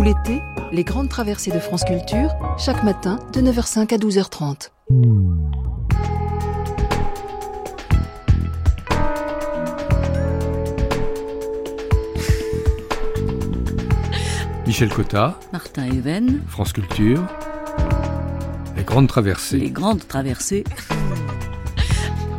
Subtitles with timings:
[0.00, 0.40] Tout l'été,
[0.72, 4.70] les grandes traversées de France Culture, chaque matin de 9h05 à 12h30.
[14.66, 17.20] Michel Cotta, Martin Even, France Culture,
[18.78, 20.64] Les Grandes Traversées, Les Grandes Traversées,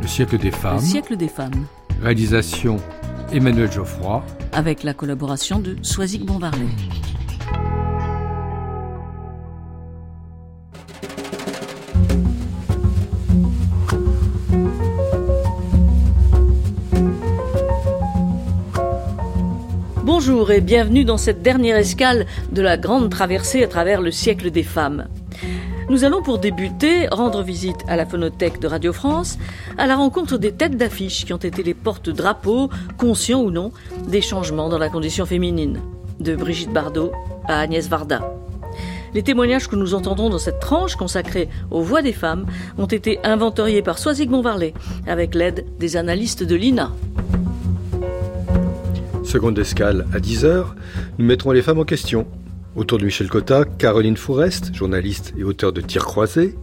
[0.00, 1.66] Le siècle des Le femmes, siècle des femmes,
[2.00, 2.78] réalisation
[3.32, 6.66] Emmanuel Geoffroy, avec la collaboration de Soisic Bonvarlet.
[20.50, 24.64] Et bienvenue dans cette dernière escale de la grande traversée à travers le siècle des
[24.64, 25.06] femmes.
[25.88, 29.38] Nous allons pour débuter rendre visite à la phonothèque de Radio France
[29.78, 33.72] à la rencontre des têtes d'affiche qui ont été les porte-drapeaux, conscients ou non,
[34.08, 35.80] des changements dans la condition féminine,
[36.18, 37.12] de Brigitte Bardot
[37.46, 38.34] à Agnès Varda.
[39.14, 42.46] Les témoignages que nous entendrons dans cette tranche consacrée aux voix des femmes
[42.78, 44.74] ont été inventoriés par Soisig Bonvarlet
[45.06, 46.90] avec l'aide des analystes de l'INA.
[49.32, 50.62] Seconde escale à 10h,
[51.16, 52.26] nous mettrons les femmes en question.
[52.76, 56.54] Autour de Michel Cotta, Caroline Fourest, journaliste et auteur de Tirs croisés,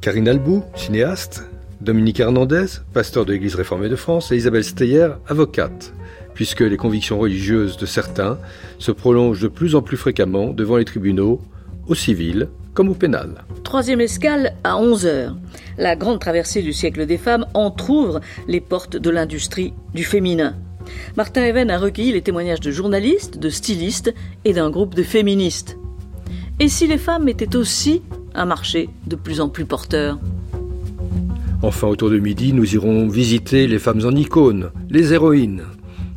[0.00, 1.48] Karine Albou, cinéaste,
[1.80, 5.94] Dominique Hernandez, pasteur de l'Église réformée de France, et Isabelle Steyer, avocate,
[6.34, 8.36] puisque les convictions religieuses de certains
[8.80, 11.40] se prolongent de plus en plus fréquemment devant les tribunaux,
[11.86, 13.44] au civil comme au pénal.
[13.62, 15.36] Troisième escale à 11h.
[15.78, 20.56] La grande traversée du siècle des femmes entr'ouvre les portes de l'industrie du féminin.
[21.16, 25.76] Martin Even a recueilli les témoignages de journalistes, de stylistes et d'un groupe de féministes.
[26.58, 28.02] Et si les femmes étaient aussi
[28.34, 30.18] un marché de plus en plus porteur
[31.62, 35.62] Enfin, autour de midi, nous irons visiter les femmes en icône, les héroïnes.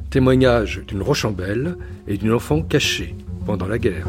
[0.10, 4.08] Témoignage d'une Rochambelle et d'une enfant cachée pendant la guerre.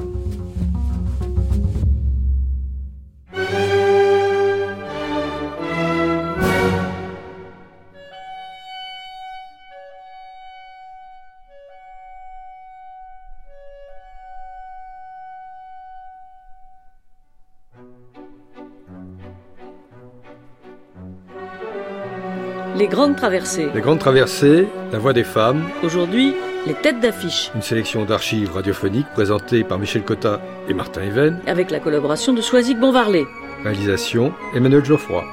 [22.80, 23.68] Les grandes traversées.
[23.74, 26.34] Les grandes traversées, la voix des femmes, Aujourd'hui,
[26.66, 31.70] les têtes d'affiche, une sélection d'archives radiophoniques présentées par Michel Cotta et Martin Even, avec
[31.70, 33.26] la collaboration de Soisic Bonvarlet.
[33.62, 35.26] réalisation Emmanuel Geoffroy.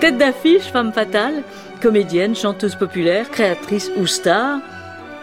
[0.00, 1.44] Tête d'affiche, femme fatale,
[1.80, 4.58] comédienne, chanteuse populaire, créatrice ou star.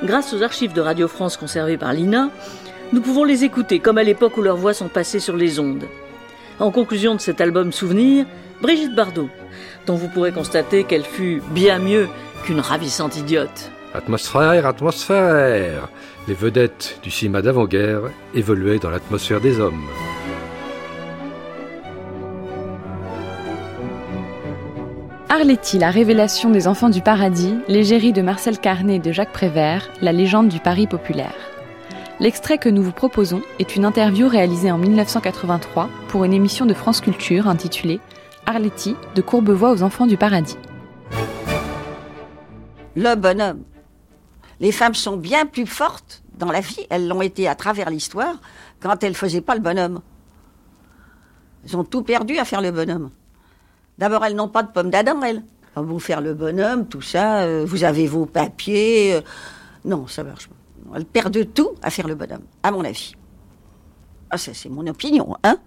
[0.06, 2.30] Grâce aux archives de Radio France conservées par l'INA,
[2.94, 5.84] nous pouvons les écouter comme à l'époque où leurs voix sont passées sur les ondes.
[6.60, 8.26] En conclusion de cet album Souvenir,
[8.62, 9.30] Brigitte Bardot,
[9.86, 12.08] dont vous pourrez constater qu'elle fut bien mieux
[12.44, 13.72] qu'une ravissante idiote.
[13.94, 15.90] Atmosphère, atmosphère
[16.28, 18.02] Les vedettes du cinéma d'avant-guerre
[18.34, 19.86] évoluaient dans l'atmosphère des hommes.
[25.30, 29.90] Arletty, la révélation des enfants du paradis, l'égérie de Marcel Carnet et de Jacques Prévert,
[30.02, 31.36] la légende du Paris populaire.
[32.22, 36.74] L'extrait que nous vous proposons est une interview réalisée en 1983 pour une émission de
[36.74, 38.00] France Culture intitulée
[38.46, 40.58] Arletty, de Courbevoie aux enfants du paradis.
[42.96, 43.64] le bonhomme.
[44.60, 48.36] Les femmes sont bien plus fortes dans la vie, elles l'ont été à travers l'histoire,
[48.80, 50.02] quand elles ne faisaient pas le bonhomme.
[51.66, 53.10] Elles ont tout perdu à faire le bonhomme.
[53.98, 55.44] D'abord, elles n'ont pas de pommes d'Adam, elles.
[55.76, 59.16] Vous faire le bonhomme, tout ça, euh, vous avez vos papiers.
[59.16, 59.22] euh,
[59.84, 60.56] non, ça marche pas.
[60.96, 63.14] Elles perdent tout à faire le bonhomme, à mon avis.
[64.30, 65.58] Ah, ça, c'est mon opinion, hein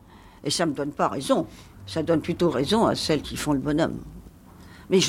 [0.44, 1.46] Et ça me donne pas raison.
[1.88, 3.98] Ça donne plutôt raison à celles qui font le bonhomme.
[4.90, 5.00] Mais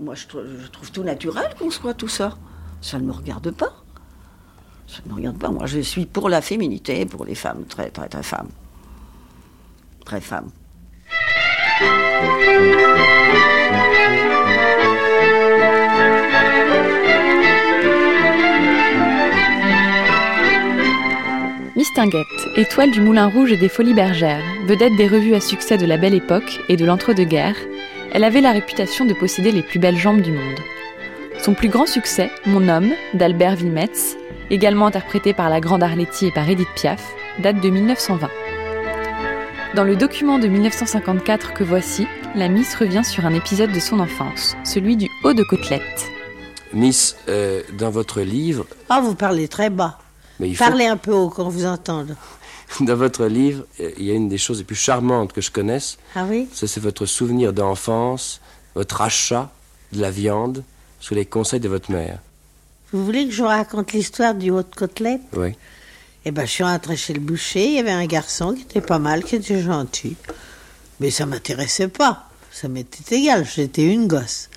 [0.00, 2.36] moi, je trouve tout naturel qu'on soit tout ça.
[2.80, 3.72] Ça ne me regarde pas.
[4.88, 5.48] Ça ne me regarde pas.
[5.48, 8.50] Moi, je suis pour la féminité, pour les femmes, très, très, très femmes.
[10.04, 10.50] Très femmes.
[21.88, 25.86] Mistinguette, étoile du Moulin Rouge et des Folies Bergères, vedette des revues à succès de
[25.86, 27.56] la Belle Époque et de l'entre-deux-guerres,
[28.12, 30.60] elle avait la réputation de posséder les plus belles jambes du monde.
[31.38, 34.18] Son plus grand succès, Mon homme, d'Albert Wilmetz,
[34.50, 37.02] également interprété par la grande Arletty et par Edith Piaf,
[37.38, 38.28] date de 1920.
[39.74, 43.98] Dans le document de 1954 que voici, la Miss revient sur un épisode de son
[43.98, 46.10] enfance, celui du haut de côtelette.
[46.74, 49.98] Miss, euh, dans votre livre, Ah, vous parlez très bas.
[50.40, 52.16] Mais il faut, Parlez un peu haut qu'on vous entende.
[52.80, 55.98] dans votre livre, il y a une des choses les plus charmantes que je connaisse.
[56.14, 56.48] Ah oui?
[56.52, 58.40] Ça, c'est votre souvenir d'enfance,
[58.74, 59.50] votre achat
[59.92, 60.64] de la viande
[61.00, 62.18] sous les conseils de votre mère.
[62.92, 65.20] Vous voulez que je vous raconte l'histoire du haut de côtelette?
[65.36, 65.54] Oui.
[66.24, 68.80] Eh ben, je suis rentrée chez le boucher, il y avait un garçon qui était
[68.80, 70.16] pas mal, qui était gentil.
[71.00, 72.28] Mais ça m'intéressait pas.
[72.50, 74.48] Ça m'était égal, j'étais une gosse.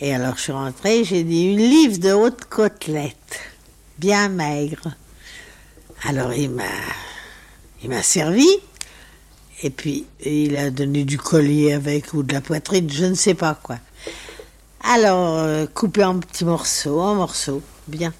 [0.00, 3.40] Et alors je suis rentrée, j'ai dit une livre de haute côtelette,
[3.98, 4.94] bien maigre.
[6.04, 6.64] Alors il m'a,
[7.82, 8.48] il m'a servi,
[9.62, 13.34] et puis il a donné du collier avec ou de la poitrine, je ne sais
[13.34, 13.78] pas quoi.
[14.82, 18.14] Alors euh, coupé en petits morceaux, en morceaux, bien.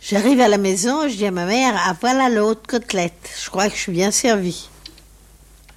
[0.00, 3.48] J'arrive à la maison, je dis à ma mère, ah voilà le haute côtelette, je
[3.48, 4.68] crois que je suis bien servie.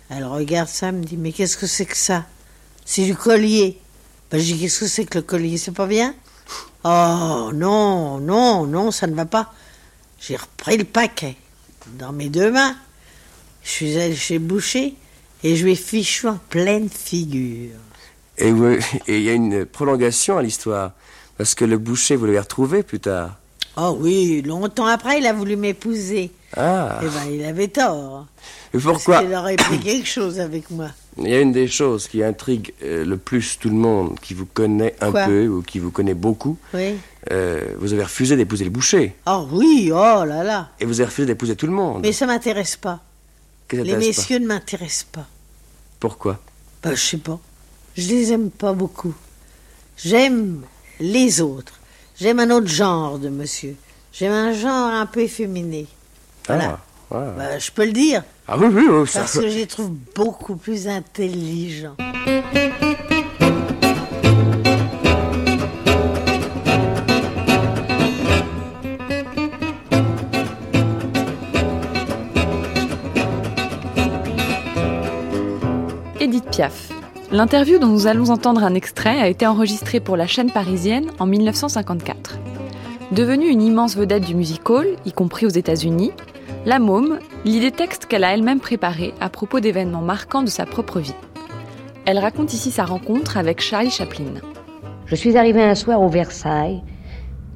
[0.10, 2.26] Elle regarde ça, elle me dit, mais qu'est-ce que c'est que ça?
[2.86, 3.80] C'est du collier.
[4.32, 5.58] Ben, je dis, qu'est-ce que c'est que le collier?
[5.58, 6.16] C'est pas bien
[6.84, 9.54] Oh non, non, non, ça ne va pas.
[10.20, 11.36] J'ai repris le paquet
[12.00, 12.76] dans mes deux mains.
[13.64, 14.96] Je suis allée chez boucher
[15.44, 17.76] et je lui ai fichu en pleine figure.
[18.38, 18.68] Et vous-
[19.08, 20.92] et il y a une prolongation à l'histoire.
[21.38, 23.38] Parce que le boucher, vous l'avez retrouvé plus tard.
[23.78, 26.32] Oh oui, longtemps après, il a voulu m'épouser.
[26.56, 27.00] Ah.
[27.04, 28.26] Eh ben, il avait tort.
[28.74, 30.90] Et Parce pourquoi qu'il aurait pris quelque chose avec moi.
[31.20, 34.34] Il y a une des choses qui intrigue euh, le plus tout le monde, qui
[34.34, 36.58] vous connaît un Quoi peu ou qui vous connaît beaucoup.
[36.74, 36.96] Oui.
[37.32, 39.16] Euh, vous avez refusé d'épouser le boucher.
[39.26, 40.70] Oh oui, oh là là.
[40.80, 42.02] Et vous avez refusé d'épouser tout le monde.
[42.02, 43.02] Mais ça m'intéresse pas.
[43.72, 45.28] Les pas messieurs ne m'intéressent pas.
[46.00, 46.40] Pourquoi
[46.84, 47.40] Ben, je sais pas.
[47.98, 49.14] Je les aime pas beaucoup.
[49.98, 50.62] J'aime
[51.00, 51.80] les autres.
[52.20, 53.76] J'aime un autre genre de monsieur.
[54.14, 55.88] J'aime un genre un peu efféminé.
[56.48, 56.80] Voilà.
[57.12, 57.34] Ah, ah.
[57.38, 58.24] Ben, je peux le dire.
[58.48, 61.96] Ah oui, oui, oui, ça- Parce que je les trouve beaucoup plus intelligents.
[76.20, 76.92] Édith Piaf.
[77.32, 81.26] L'interview dont nous allons entendre un extrait a été enregistrée pour la chaîne parisienne en
[81.26, 82.40] 1954.
[83.12, 86.12] Devenue une immense vedette du music hall, y compris aux États-Unis,
[86.68, 90.66] la môme lit des textes qu'elle a elle-même préparés à propos d'événements marquants de sa
[90.66, 91.16] propre vie.
[92.06, 94.34] Elle raconte ici sa rencontre avec Charlie Chaplin.
[95.06, 96.84] Je suis arrivée un soir au Versailles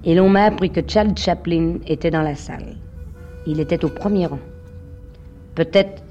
[0.06, 2.78] et l'on m'a appris que Charles Chaplin était dans la salle.
[3.46, 4.40] Il était au premier rang.
[5.56, 6.02] Peut-être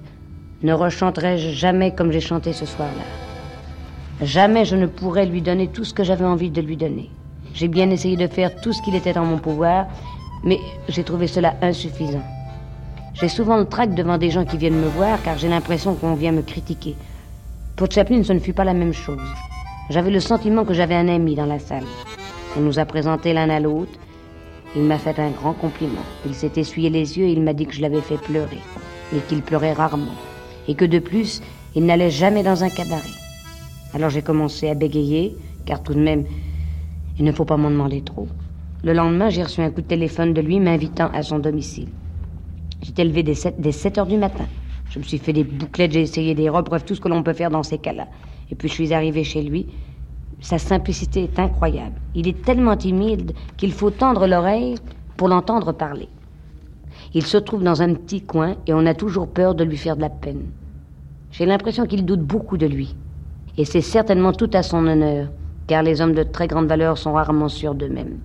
[0.62, 4.26] ne rechanterai-je jamais comme j'ai chanté ce soir-là.
[4.26, 7.08] Jamais je ne pourrais lui donner tout ce que j'avais envie de lui donner.
[7.54, 9.86] J'ai bien essayé de faire tout ce qu'il était en mon pouvoir,
[10.44, 10.58] mais
[10.90, 12.22] j'ai trouvé cela insuffisant.
[13.14, 16.14] J'ai souvent le trac devant des gens qui viennent me voir car j'ai l'impression qu'on
[16.14, 16.94] vient me critiquer.
[17.76, 19.20] Pour Chaplin, ce ne fut pas la même chose.
[19.90, 21.86] J'avais le sentiment que j'avais un ami dans la salle.
[22.56, 23.98] On nous a présenté l'un à l'autre.
[24.76, 26.04] Il m'a fait un grand compliment.
[26.24, 28.60] Il s'est essuyé les yeux et il m'a dit que je l'avais fait pleurer,
[29.14, 30.14] et qu'il pleurait rarement,
[30.68, 31.42] et que de plus,
[31.74, 33.02] il n'allait jamais dans un cabaret.
[33.92, 35.36] Alors j'ai commencé à bégayer,
[35.66, 36.24] car tout de même,
[37.18, 38.28] il ne faut pas m'en demander trop.
[38.84, 41.88] Le lendemain, j'ai reçu un coup de téléphone de lui m'invitant à son domicile.
[42.82, 44.46] J'étais levé dès 7, dès 7 heures du matin.
[44.90, 47.22] Je me suis fait des bouclettes, j'ai essayé des robes, bref, tout ce que l'on
[47.22, 48.08] peut faire dans ces cas-là.
[48.50, 49.66] Et puis je suis arrivée chez lui.
[50.40, 52.00] Sa simplicité est incroyable.
[52.14, 54.76] Il est tellement timide qu'il faut tendre l'oreille
[55.16, 56.08] pour l'entendre parler.
[57.14, 59.96] Il se trouve dans un petit coin et on a toujours peur de lui faire
[59.96, 60.50] de la peine.
[61.30, 62.96] J'ai l'impression qu'il doute beaucoup de lui.
[63.56, 65.28] Et c'est certainement tout à son honneur,
[65.66, 68.18] car les hommes de très grande valeur sont rarement sûrs d'eux-mêmes.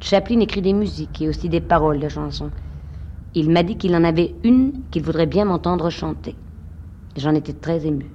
[0.00, 2.50] Chaplin écrit des musiques et aussi des paroles de chansons.
[3.38, 6.34] Il m'a dit qu'il en avait une qu'il voudrait bien m'entendre chanter.
[7.16, 8.10] J'en étais très ému.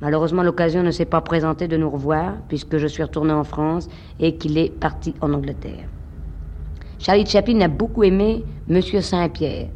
[0.00, 3.90] Malheureusement, l'occasion ne s'est pas présentée de nous revoir, puisque je suis retourné en France
[4.18, 5.84] et qu'il est parti en Angleterre.
[6.98, 9.68] Charlie Chaplin a beaucoup aimé Monsieur Saint-Pierre,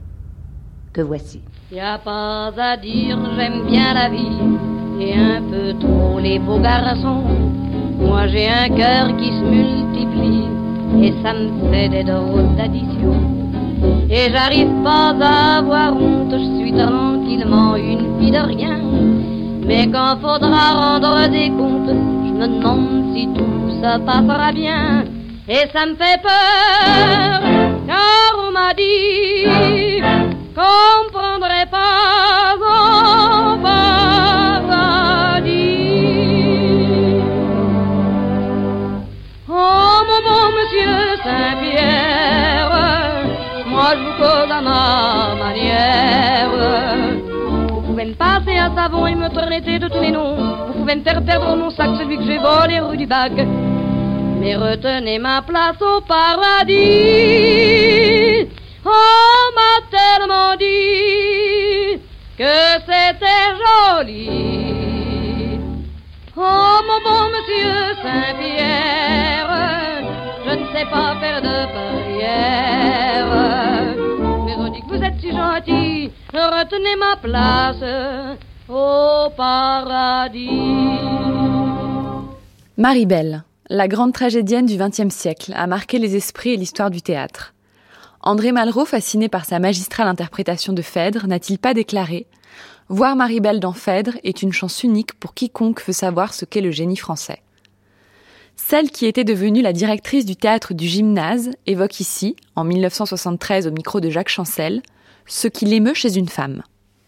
[0.95, 1.43] que voici.
[1.71, 4.41] Y a pas à dire, j'aime bien la vie
[5.01, 7.25] et un peu trop les beaux garçons.
[7.99, 10.49] Moi j'ai un cœur qui se multiplie
[11.07, 13.42] et ça me fait des drôles d'additions.
[14.11, 18.79] Et j'arrive pas à avoir honte, je suis tranquillement une fille de rien.
[19.67, 25.05] Mais quand faudra rendre des comptes, je me demande si tout ça passera bien.
[25.49, 27.41] Et ça me fait peur,
[27.87, 30.01] car on m'a dit
[30.55, 32.55] qu'on prendrait pas
[44.63, 46.51] ma manière.
[47.69, 50.37] Vous pouvez me passer un savon et me traiter de tous les noms.
[50.69, 53.33] Vous pouvez me faire perdre mon sac, celui que j'ai volé rue du Bac.
[54.41, 56.79] Mais retenez ma place au paradis.
[58.85, 62.01] On m'a tellement dit
[62.37, 64.29] que c'était joli.
[66.37, 69.53] Oh mon bon monsieur Saint-Pierre,
[70.47, 73.72] je ne sais pas faire de barrière.
[75.33, 78.37] Gentil, retenez ma place
[78.69, 80.49] au paradis.
[82.77, 87.55] Marie-Belle, la grande tragédienne du XXe siècle, a marqué les esprits et l'histoire du théâtre.
[88.21, 92.27] André Malraux, fasciné par sa magistrale interprétation de Phèdre, n'a-t-il pas déclaré
[92.89, 96.71] Voir Marie-Belle dans Phèdre est une chance unique pour quiconque veut savoir ce qu'est le
[96.71, 97.43] génie français.
[98.57, 103.71] Celle qui était devenue la directrice du théâtre du gymnase évoque ici, en 1973 au
[103.71, 104.83] micro de Jacques Chancel,
[105.27, 106.63] ce qui l'émeut chez une femme.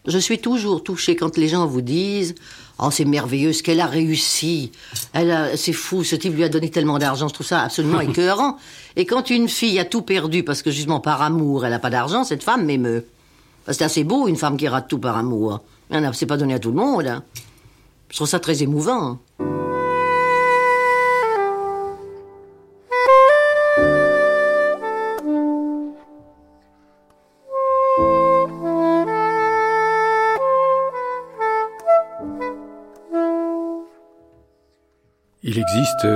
[0.07, 2.35] Je suis toujours touchée quand les gens vous disent
[2.77, 4.71] Oh, c'est merveilleux ce qu'elle a réussi.
[5.13, 7.27] Elle a, c'est fou, ce type lui a donné tellement d'argent.
[7.27, 8.57] Je trouve ça absolument écœurant.
[8.95, 11.89] Et quand une fille a tout perdu parce que justement par amour, elle n'a pas
[11.89, 13.05] d'argent, cette femme m'émeut.
[13.67, 15.61] C'est assez beau, une femme qui rate tout par amour.
[16.13, 17.07] C'est pas donné à tout le monde.
[17.07, 17.23] Hein.
[18.09, 19.19] Je trouve ça très émouvant.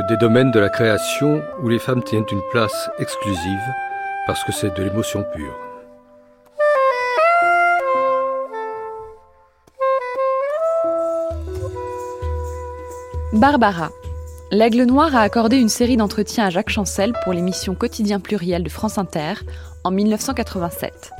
[0.07, 3.73] Des domaines de la création où les femmes tiennent une place exclusive
[4.27, 5.55] parce que c'est de l'émotion pure.
[13.33, 13.89] Barbara.
[14.51, 18.69] L'Aigle Noir a accordé une série d'entretiens à Jacques Chancel pour l'émission Quotidien pluriel de
[18.69, 19.33] France Inter
[19.83, 21.11] en 1987.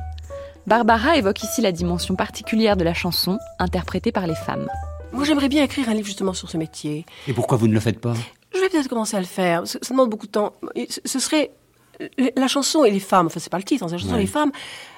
[0.68, 4.68] Barbara évoque ici la dimension particulière de la chanson interprétée par les femmes.
[5.12, 7.06] Moi, j'aimerais bien écrire un livre justement sur ce métier.
[7.28, 8.14] Et pourquoi vous ne le faites pas?
[8.60, 9.66] Je vais peut-être commencer à le faire.
[9.66, 10.54] Ça, demande beaucoup de temps.
[11.06, 11.52] Ce serait
[12.36, 13.28] la chanson et les femmes.
[13.28, 14.52] Enfin, c'est pas le titre, hein, la chanson et les femmes.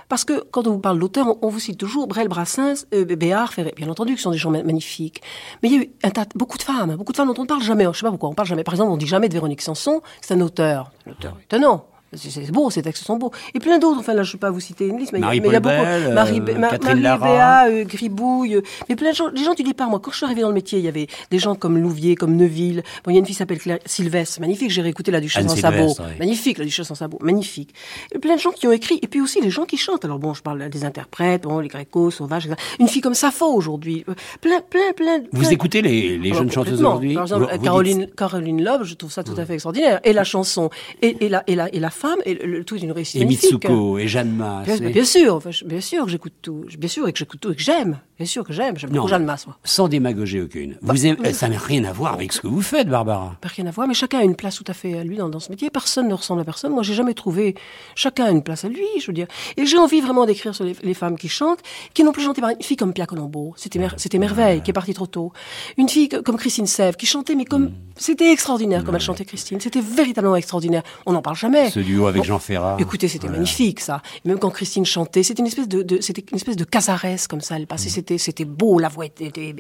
[0.10, 3.54] Parce que quand on vous parle d'auteur, on, vous cite toujours Brel, Brassens, euh, Béard,
[3.54, 5.22] Ferré, bien entendu, qui sont des gens magnifiques.
[5.62, 7.44] Mais il y a eu un tas, beaucoup de femmes, beaucoup de femmes dont on
[7.44, 7.86] ne parle jamais.
[7.86, 8.64] Je sais pas pourquoi on parle jamais.
[8.64, 10.92] Par exemple, on dit jamais de Véronique Sanson, c'est un auteur.
[11.08, 11.86] Un auteur étonnant.
[12.14, 13.32] C'est beau, ces textes sont beaux.
[13.54, 15.46] Et plein d'autres, enfin là je ne vais pas vous citer une liste, mais il
[15.46, 15.74] y a beaucoup.
[15.74, 19.74] Euh, Marie, Catherine Béa, euh, Gribouille, euh, mais plein de gens, des gens tu dis
[19.74, 21.78] pas, moi quand je suis arrivée dans le métier, il y avait des gens comme
[21.78, 24.82] Louvier, comme Neuville, bon il y a une fille qui s'appelle Claire Sylvestre, magnifique, j'ai
[24.82, 27.74] réécouté La Duchesse en sabot, magnifique, La Duchesse en sabot, magnifique.
[28.14, 30.20] Et plein de gens qui ont écrit, et puis aussi les gens qui chantent, alors
[30.20, 32.62] bon je parle des interprètes, bon les Grécos, Sauvages, etc.
[32.82, 34.04] une fille comme Sappho aujourd'hui,
[34.42, 35.22] plein, plein, plein.
[35.32, 39.24] Vous écoutez les, les jeunes chanteuses aujourd'hui Par exemple, Caroline, Caroline Love, je trouve ça
[39.24, 40.70] tout à fait extraordinaire, et la chanson,
[41.02, 43.98] et, et, la, et, la, et la femme, et le, tout une réussite Et Mitsuko,
[43.98, 44.82] et Jeanne Masse.
[44.82, 46.66] Bien, sûr, bien sûr que j'écoute tout.
[46.78, 48.00] Bien sûr et que j'écoute tout et que j'aime.
[48.18, 48.78] Bien sûr que j'aime.
[48.78, 50.78] J'aime beaucoup Jeanne Masse, Sans démagogie aucune.
[50.82, 53.36] Vous bah, Ça n'a rien à voir avec ce que vous faites, Barbara.
[53.42, 55.30] Pas rien à voir, mais chacun a une place tout à fait à lui dans,
[55.30, 55.70] dans ce métier.
[55.70, 56.72] Personne ne ressemble à personne.
[56.74, 57.56] Moi, j'ai jamais trouvé.
[57.96, 59.28] Chacun a une place à lui, je veux dire.
[59.58, 61.62] Et j'ai envie vraiment d'écrire sur les, femmes qui chantent,
[61.94, 63.54] qui n'ont plus chanté par une fille comme Pia Colombo.
[63.58, 65.32] C'était c'était merveille, qui est partie trop tôt.
[65.78, 67.74] Une fille comme Christine Sèvres, qui chantait, mais comme, mm.
[67.96, 69.60] c'était extraordinaire comme elle chantait Christine.
[69.60, 70.84] C'était véritablement extraordinaire.
[71.06, 71.70] On n'en parle jamais.
[71.92, 72.78] Duo avec Jean Ferrat.
[72.80, 74.02] Écoutez, c'était magnifique, ça.
[74.26, 77.42] même quand Christine chantait, c'était une espèce de, de c'était une espèce de casaresse comme
[77.42, 77.58] ça.
[77.58, 77.94] Elle passait, mm.
[77.94, 79.54] c'était, c'était beau, la voix était,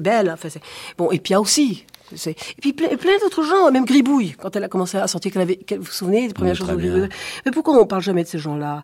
[0.00, 0.30] belle.
[0.30, 0.48] Enfin,
[0.98, 1.84] bon, et Pia aussi.
[2.26, 5.58] Et puis plein, d'autres gens, même Gribouille, quand elle a commencé à sortir, qu'elle avait,
[5.70, 7.08] vous vous souvenez des premières choses de
[7.46, 8.82] Mais pourquoi on parle jamais de ces gens-là?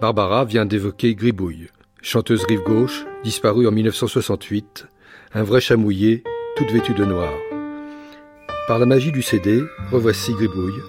[0.00, 1.68] Barbara vient d'évoquer Gribouille,
[2.02, 4.86] chanteuse rive gauche, disparue en 1968,
[5.34, 6.22] un vrai chamouillé,
[6.56, 7.32] toute vêtue de noir.
[8.66, 10.82] Par la magie du CD, revoici Gribouille.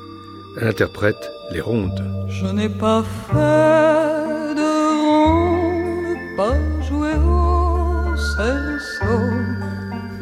[0.60, 2.04] Elle interprète les rondes.
[2.30, 4.72] Je n'ai pas fait de
[5.04, 9.24] rondes, pas joué au cerceau.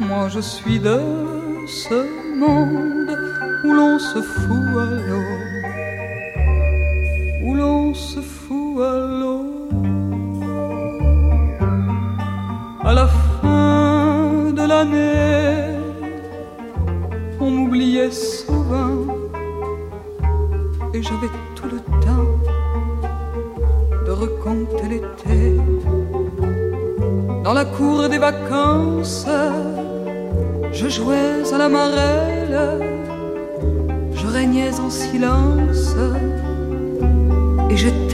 [0.00, 0.98] Moi je suis de
[1.66, 1.98] ce
[2.36, 3.16] monde
[3.64, 5.30] où l'on se fout à l'eau.
[7.44, 9.68] Où l'on se fout à l'eau.
[12.84, 13.35] À la fin
[14.66, 15.78] l'année.
[17.40, 18.98] On m'oubliait souvent.
[20.94, 22.32] Et j'avais tout le temps
[24.06, 25.60] de recompter l'été.
[27.44, 29.26] Dans la cour des vacances,
[30.72, 32.58] je jouais à la marelle,
[34.12, 35.94] je régnais en silence.
[37.70, 38.05] Et j'étais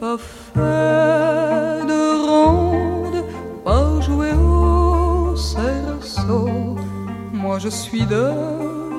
[0.00, 3.24] pas fait de ronde,
[3.64, 4.48] pas joué au
[7.32, 8.30] moi je suis de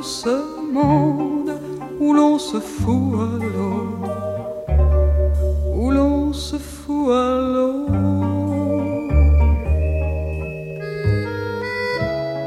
[0.02, 1.60] ce monde
[2.00, 4.00] où l'on se fout à l'eau,
[5.76, 7.86] où l'on se fout à l'eau.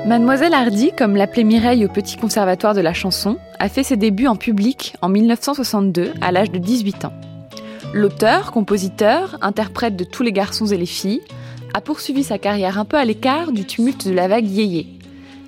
[0.06, 4.26] Mademoiselle Hardy, comme l'appelait Mireille au Petit Conservatoire de la chanson, a fait ses débuts
[4.26, 7.12] en public en 1962 à l'âge de 18 ans.
[7.94, 11.20] L'auteur, compositeur, interprète de tous les garçons et les filles,
[11.74, 14.86] a poursuivi sa carrière un peu à l'écart du tumulte de la vague yéyé.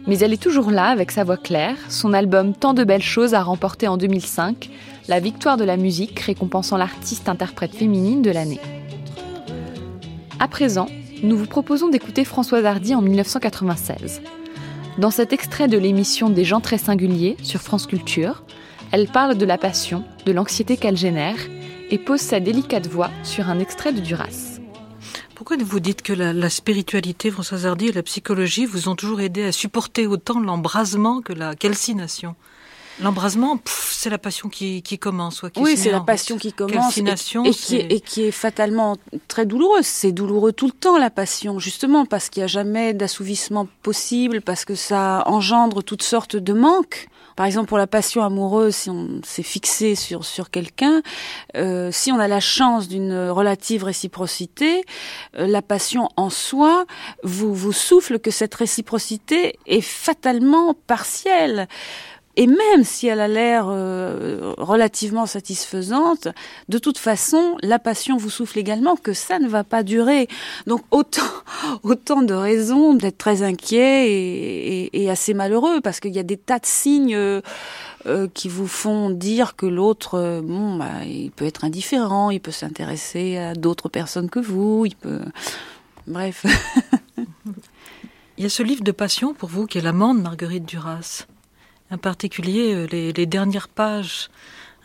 [0.06, 3.32] Mais elle est toujours là avec sa voix claire, son album Tant de belles choses
[3.32, 4.68] a remporté en 2005
[5.08, 8.60] la victoire de la musique récompensant l'artiste interprète féminine de l'année.
[10.38, 10.88] À présent,
[11.22, 14.20] nous vous proposons d'écouter Françoise Hardy en 1996.
[14.98, 18.44] Dans cet extrait de l'émission Des gens très singuliers sur France Culture,
[18.92, 21.38] elle parle de la passion, de l'anxiété qu'elle génère
[21.90, 24.60] et pose sa délicate voix sur un extrait de Duras.
[25.34, 29.20] Pourquoi vous dites que la, la, spiritualité, Françoise Hardy, et la psychologie vous ont toujours
[29.20, 32.36] aidé à supporter autant l'embrasement que la calcination?
[33.02, 35.36] L'embrasement, c'est la passion qui, qui commence.
[35.36, 38.30] Soit qui oui, c'est la passion qui commence et, et, qui est, et, qui est,
[38.30, 39.84] fatalement très douloureuse.
[39.84, 44.42] C'est douloureux tout le temps, la passion, justement, parce qu'il n'y a jamais d'assouvissement possible,
[44.42, 47.08] parce que ça engendre toutes sortes de manques.
[47.36, 51.02] Par exemple, pour la passion amoureuse, si on s'est fixé sur sur quelqu'un,
[51.56, 54.84] euh, si on a la chance d'une relative réciprocité,
[55.36, 56.84] euh, la passion en soi
[57.22, 61.68] vous vous souffle que cette réciprocité est fatalement partielle.
[62.36, 66.28] Et même si elle a l'air euh, relativement satisfaisante,
[66.68, 70.28] de toute façon, la passion vous souffle également que ça ne va pas durer.
[70.66, 71.22] Donc autant,
[71.82, 76.24] autant de raisons d'être très inquiet et, et, et, assez malheureux, parce qu'il y a
[76.24, 77.40] des tas de signes euh,
[78.06, 82.40] euh, qui vous font dire que l'autre, euh, bon, bah, il peut être indifférent, il
[82.40, 85.20] peut s'intéresser à d'autres personnes que vous, il peut...
[86.06, 86.44] Bref.
[88.36, 91.26] il y a ce livre de passion pour vous qui est L'amant de Marguerite Duras
[91.94, 94.30] en particulier euh, les, les dernières pages,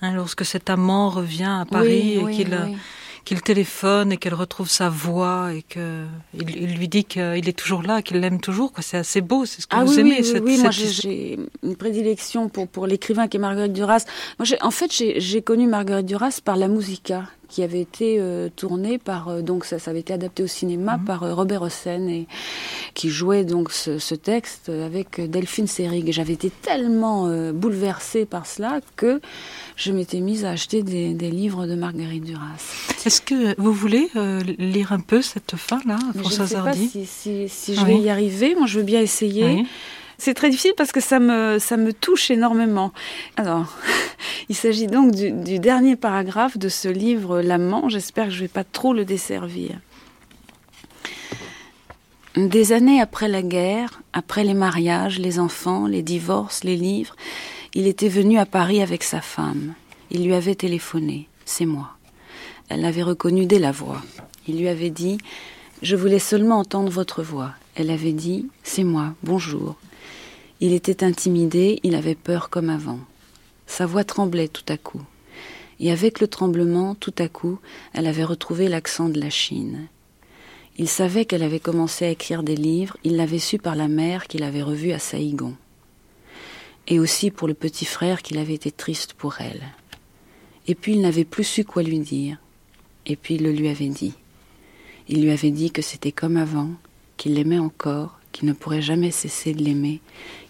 [0.01, 2.77] hein, lorsque cet amant revient à Paris oui, oui, et qu'il oui.
[3.25, 7.57] qu'il téléphone et qu'elle retrouve sa voix et que il, il lui dit qu'il est
[7.57, 8.71] toujours là, qu'il l'aime toujours.
[8.79, 10.17] C'est assez beau, c'est ce que ah, vous aimez.
[10.19, 10.63] Oui, cette, oui, cette...
[10.63, 14.05] moi j'ai une prédilection pour pour l'écrivain qui est Marguerite Duras.
[14.37, 18.98] Moi, en fait, j'ai connu Marguerite Duras par la musica qui avait été euh, tournée
[18.98, 21.01] par euh, donc ça, ça avait été adapté au cinéma Mhm.
[21.01, 21.06] mmh.
[21.06, 22.27] par euh, Robert Hossein et
[22.94, 28.25] qui jouait donc ce, ce texte avec Delphine Seyrig et j'avais été tellement euh, bouleversée
[28.25, 29.20] par cela que
[29.75, 32.46] je m'étais mise à acheter des, des, livres de Marguerite Duras.
[33.05, 36.55] Est-ce que vous voulez euh, lire un peu cette fin là, Françoise Je ne sais
[36.68, 36.85] Hardy?
[36.88, 37.88] pas si, si, si je oui.
[37.94, 38.55] vais y arriver.
[38.55, 39.46] Moi, je veux bien essayer.
[39.46, 39.66] Oui.
[40.20, 42.92] C'est très difficile parce que ça me, ça me touche énormément.
[43.38, 43.77] Alors,
[44.50, 47.88] il s'agit donc du, du, dernier paragraphe de ce livre L'amant.
[47.88, 49.79] J'espère que je ne vais pas trop le desservir.
[52.36, 57.16] Des années après la guerre, après les mariages, les enfants, les divorces, les livres,
[57.74, 59.74] il était venu à Paris avec sa femme.
[60.12, 61.29] Il lui avait téléphoné.
[61.46, 61.92] C'est moi.
[62.68, 64.01] Elle l'avait reconnu dès la voix.
[64.48, 65.18] Il lui avait dit
[65.82, 67.51] Je voulais seulement entendre votre voix.
[67.75, 69.77] Elle avait dit C'est moi, bonjour.
[70.61, 73.00] Il était intimidé, il avait peur comme avant.
[73.65, 75.01] Sa voix tremblait tout à coup.
[75.79, 77.59] Et avec le tremblement, tout à coup,
[77.93, 79.87] elle avait retrouvé l'accent de la Chine.
[80.77, 84.27] Il savait qu'elle avait commencé à écrire des livres, il l'avait su par la mère
[84.27, 85.55] qu'il avait revue à Saïgon.
[86.87, 89.63] Et aussi pour le petit frère qu'il avait été triste pour elle.
[90.67, 92.37] Et puis il n'avait plus su quoi lui dire.
[93.05, 94.13] Et puis il le lui avait dit.
[95.07, 96.72] Il lui avait dit que c'était comme avant,
[97.15, 100.01] qu'il l'aimait encore, qu'il ne pourrait jamais cesser de l'aimer,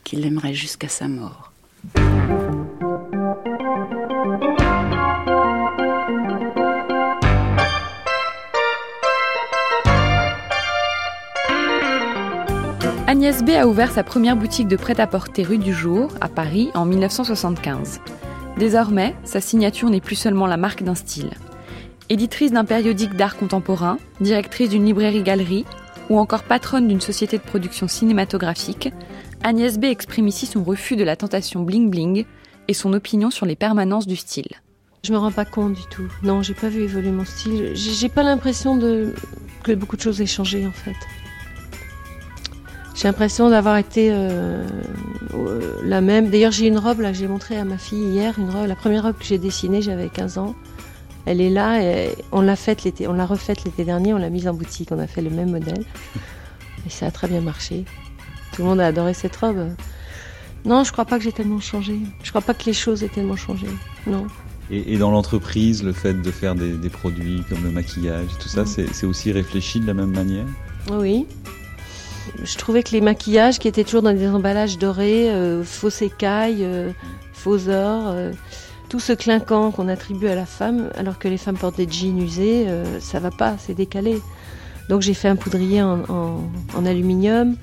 [0.03, 1.51] qu'il l'aimerait jusqu'à sa mort.
[13.07, 16.85] Agnès B a ouvert sa première boutique de prêt-à-porter rue du Jour, à Paris, en
[16.85, 18.01] 1975.
[18.57, 21.31] Désormais, sa signature n'est plus seulement la marque d'un style.
[22.09, 25.65] Éditrice d'un périodique d'art contemporain, directrice d'une librairie-galerie
[26.09, 28.91] ou encore patronne d'une société de production cinématographique,
[29.43, 32.25] Agnès B exprime ici son refus de la tentation bling-bling
[32.67, 34.49] et son opinion sur les permanences du style.
[35.03, 36.11] Je me rends pas compte du tout.
[36.23, 37.71] Non, j'ai pas vu évoluer mon style.
[37.73, 39.13] J'ai pas l'impression de
[39.63, 40.95] que beaucoup de choses aient changé en fait.
[42.95, 44.67] J'ai l'impression d'avoir été euh,
[45.85, 46.29] la même.
[46.29, 48.35] D'ailleurs, j'ai une robe là j'ai montrée à ma fille hier,
[48.67, 50.53] la première robe que j'ai dessinée, j'avais 15 ans.
[51.29, 54.31] Elle est là, et on l'a faite l'été, on l'a refaite l'été dernier, on l'a
[54.31, 55.85] mise en boutique, on a fait le même modèle.
[56.87, 57.85] Et ça a très bien marché.
[58.51, 59.75] Tout le monde a adoré cette robe.
[60.65, 61.99] Non, je crois pas que j'ai tellement changé.
[62.23, 63.67] Je crois pas que les choses aient tellement changé.
[64.07, 64.25] Non.
[64.71, 68.49] Et, et dans l'entreprise, le fait de faire des, des, produits comme le maquillage, tout
[68.49, 68.87] ça, mmh.
[68.91, 70.47] c'est aussi réfléchi de la même manière?
[70.91, 71.27] Oui.
[72.43, 76.63] Je trouvais que les maquillages qui étaient toujours dans des emballages dorés, euh, faux écailles,
[76.63, 76.89] euh,
[77.33, 78.31] faux or, euh,
[78.89, 82.19] tout ce clinquant qu'on attribue à la femme, alors que les femmes portent des jeans
[82.19, 84.19] usés, euh, ça va pas, c'est décalé.
[84.89, 87.55] Donc j'ai fait un poudrier en, en, en, aluminium,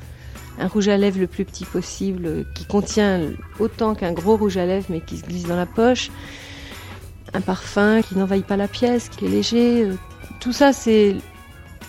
[0.60, 3.20] un rouge à lèvres le plus petit possible, qui contient
[3.58, 6.10] autant qu'un gros rouge à lèvres, mais qui se glisse dans la poche.
[7.34, 9.82] un parfum qui n'envahit pas la pièce, qui est léger.
[9.82, 9.94] Euh,
[10.40, 11.16] tout ça, c'est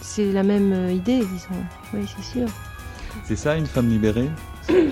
[0.02, 1.64] c'est la même euh, idée, disons.
[1.94, 2.48] Oui, c'est sûr.
[3.26, 4.30] C'est ça, une femme libérée?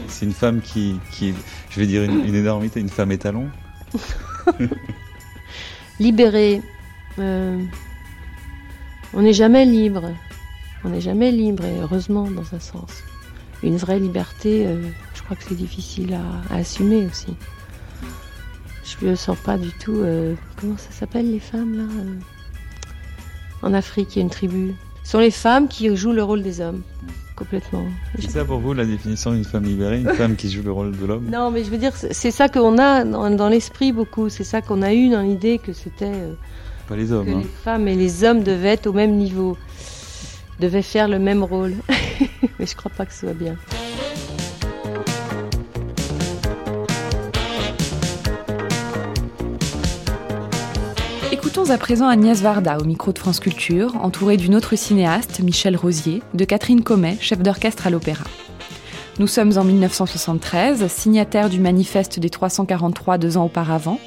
[0.07, 1.33] C'est une femme qui, qui,
[1.69, 3.49] je vais dire une, énormité, une femme étalon?
[5.99, 6.61] Libérée.
[7.19, 7.61] Euh,
[9.13, 10.11] on n'est jamais libre.
[10.83, 13.03] On n'est jamais libre, et heureusement, dans un sens.
[13.63, 14.67] Une vraie liberté,
[15.15, 16.13] je crois que c'est difficile
[16.51, 17.35] à, assumer aussi.
[18.83, 19.95] Je ne sens pas du tout.
[19.95, 22.19] Euh, comment ça s'appelle les femmes là euh
[23.63, 24.75] En Afrique, il y a une tribu.
[25.03, 26.83] Ce sont les femmes qui jouent le rôle des hommes.
[27.35, 27.85] Complètement.
[28.17, 30.97] C'est ça pour vous la définition d'une femme libérée, une femme qui joue le rôle
[30.97, 31.25] de l'homme?
[31.29, 34.29] Non, mais je veux dire, c'est ça qu'on a dans, l'esprit beaucoup.
[34.29, 36.05] C'est ça qu'on a eu dans l'idée que c'était.
[36.05, 36.33] Euh,
[36.87, 37.25] pas les hommes.
[37.25, 37.39] Que hein.
[37.39, 39.57] les femmes et les hommes devaient être au même niveau,
[40.61, 41.73] devaient faire le même rôle.
[42.59, 43.57] mais je crois pas que ce soit bien.
[51.55, 55.77] Écoutons à présent Agnès Varda au micro de France Culture, entourée d'une autre cinéaste, Michel
[55.77, 58.25] Rosier, de Catherine Comet, chef d'orchestre à l'opéra.
[59.19, 64.01] Nous sommes en 1973, signataire du manifeste des 343 deux ans auparavant.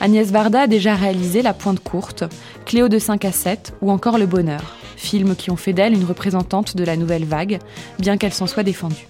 [0.00, 2.24] Agnès Varda a déjà réalisé La Pointe Courte,
[2.66, 6.04] Cléo de 5 à 7 ou encore Le Bonheur, films qui ont fait d'elle une
[6.04, 7.60] représentante de la nouvelle vague,
[8.00, 9.06] bien qu'elle s'en soit défendue.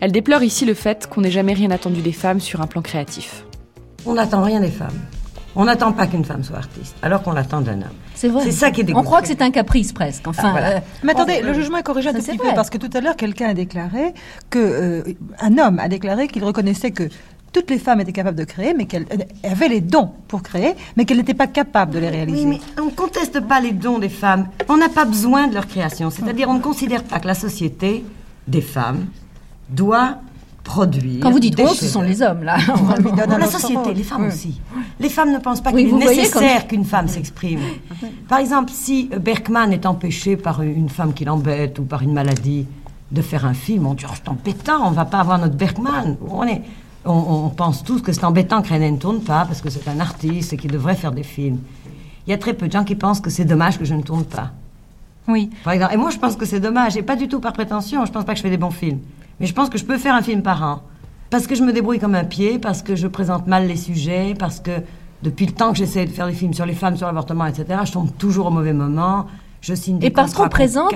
[0.00, 2.82] Elle déplore ici le fait qu'on n'ait jamais rien attendu des femmes sur un plan
[2.82, 3.46] créatif.
[4.04, 5.00] On n'attend rien des femmes.
[5.56, 7.96] On n'attend pas qu'une femme soit artiste, alors qu'on l'attend d'un homme.
[8.14, 8.42] C'est vrai.
[8.44, 10.26] C'est ça qui est On croit que c'est un caprice presque.
[10.26, 10.54] Enfin.
[10.56, 12.90] Ah, euh, Mais attendez, le jugement est corrigé un tout petit peu parce que tout
[12.92, 14.14] à l'heure, quelqu'un a déclaré
[14.50, 15.02] que euh,
[15.40, 17.08] un homme a déclaré qu'il reconnaissait que
[17.52, 19.06] toutes les femmes étaient capables de créer, mais qu'elles
[19.44, 22.44] avaient les dons pour créer, mais qu'elles n'étaient pas capables de les réaliser.
[22.44, 24.48] Oui, mais on ne conteste pas les dons des femmes.
[24.68, 26.10] On n'a pas besoin de leur création.
[26.10, 28.04] C'est-à-dire, on ne considère pas que la société
[28.48, 29.06] des femmes
[29.68, 30.18] doit
[30.64, 31.20] produire.
[31.22, 32.56] Quand vous dites on, ce sont les hommes, là.
[33.38, 34.60] la société, les femmes aussi.
[34.98, 37.60] Les femmes ne pensent pas qu'il est nécessaire qu'une femme s'exprime.
[38.28, 42.66] Par exemple, si Bergman est empêché par une femme qui l'embête ou par une maladie
[43.12, 46.16] de faire un film, on dit oh, c'est embêtant, on va pas avoir notre Bergman.
[46.28, 46.62] On, est,
[47.04, 50.00] on, pense tous que c'est embêtant que René ne tourne pas parce que c'est un
[50.00, 51.58] artiste et qu'il devrait faire des films.
[52.26, 54.02] Il y a très peu de gens qui pensent que c'est dommage que je ne
[54.02, 54.50] tourne pas.
[55.28, 55.50] Oui.
[55.62, 58.04] Par exemple, et moi je pense que c'est dommage, et pas du tout par prétention,
[58.04, 59.00] je pense pas que je fais des bons films.
[59.40, 60.82] Mais je pense que je peux faire un film par an.
[61.30, 64.34] Parce que je me débrouille comme un pied, parce que je présente mal les sujets,
[64.38, 64.70] parce que
[65.22, 67.80] depuis le temps que j'essaie de faire des films sur les femmes, sur l'avortement, etc.,
[67.84, 69.26] je tombe toujours au mauvais moment.
[70.00, 70.94] Et parce qu'on présente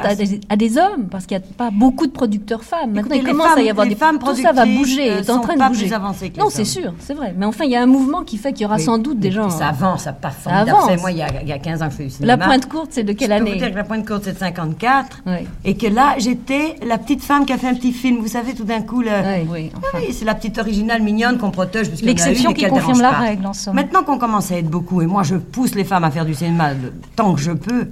[0.49, 2.93] à des, hommes, parce qu'il n'y a pas beaucoup de producteurs femmes.
[2.93, 5.41] Maintenant, il commence à y avoir des femmes Tout ça va bouger, euh, est en
[5.41, 5.91] train de bouger.
[6.39, 7.35] Non, c'est sûr, c'est vrai.
[7.37, 9.31] Mais enfin, il y a un mouvement qui fait qu'il y aura sans doute des
[9.31, 9.51] gens.
[9.51, 11.01] Ça avance, ça pas formidable.
[11.01, 12.37] Moi, il y, a, il y, a, 15 ans que je fais du cinéma.
[12.37, 14.23] La pointe courte, c'est de quelle année Je peux vous dire que la pointe courte,
[14.25, 15.23] c'est de 54.
[15.65, 18.19] Et que là, j'étais la petite femme qui a fait un petit film.
[18.19, 19.11] Vous savez, tout d'un coup, le...
[19.51, 21.91] oui, oui, c'est la petite originale mignonne qu'on protège.
[22.03, 23.75] L'exception qui confirme la règle, en somme.
[23.75, 26.35] Maintenant qu'on commence à être beaucoup, et moi, je pousse les femmes à faire du
[26.35, 26.71] cinéma
[27.17, 27.89] tant que je peux.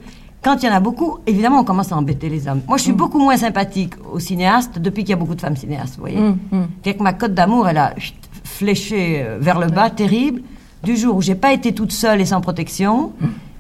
[0.47, 2.61] Quand il y en a beaucoup, évidemment, on commence à embêter les hommes.
[2.69, 2.97] Moi, je suis mm.
[2.97, 6.21] beaucoup moins sympathique aux cinéastes depuis qu'il y a beaucoup de femmes cinéastes, vous voyez.
[6.21, 6.67] Mm, mm.
[6.85, 7.95] que ma cote d'amour, elle a
[8.45, 10.43] fléché euh, vers le bas, terrible,
[10.85, 13.11] du jour où j'ai pas été toute seule et sans protection,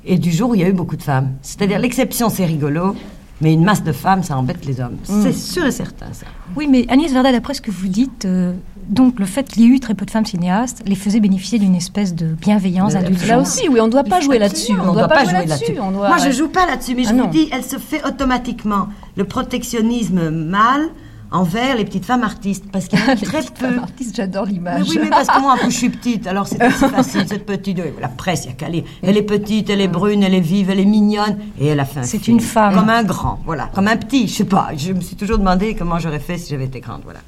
[0.04, 1.32] et du jour où il y a eu beaucoup de femmes.
[1.42, 2.94] C'est-à-dire, l'exception, c'est rigolo,
[3.40, 4.98] mais une masse de femmes, ça embête les hommes.
[5.02, 6.26] C'est sûr et certain, ça.
[6.54, 8.52] Oui, mais Agnès Varda, d'après ce que vous dites, euh,
[8.88, 11.58] donc le fait qu'il y ait eu très peu de femmes cinéastes les faisait bénéficier
[11.58, 13.26] d'une espèce de bienveillance adulte.
[13.26, 14.72] Là aussi, oui, on ne doit pas jouer là-dessus.
[14.72, 15.72] On ne doit, pas jouer là-dessus.
[15.74, 18.88] Moi, je joue pas là-dessus, mais je ah vous dis, elle se fait automatiquement.
[19.16, 20.90] Le protectionnisme mâle
[21.30, 24.98] envers les petites femmes artistes parce qu'il y a très peu artistes j'adore l'image oui
[25.02, 28.44] mais parce que moi je suis petite alors c'est assez facile cette petite la presse
[28.44, 30.78] il y a qu'à lire elle est petite elle est brune elle est vive elle
[30.78, 33.88] est mignonne et elle a fait un c'est une femme comme un grand voilà comme
[33.88, 36.66] un petit je sais pas je me suis toujours demandé comment j'aurais fait si j'avais
[36.66, 37.20] été grande voilà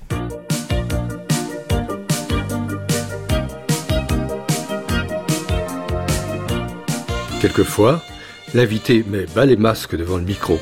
[7.41, 8.03] Quelquefois,
[8.53, 10.59] l'invité met bas les masques devant le micro.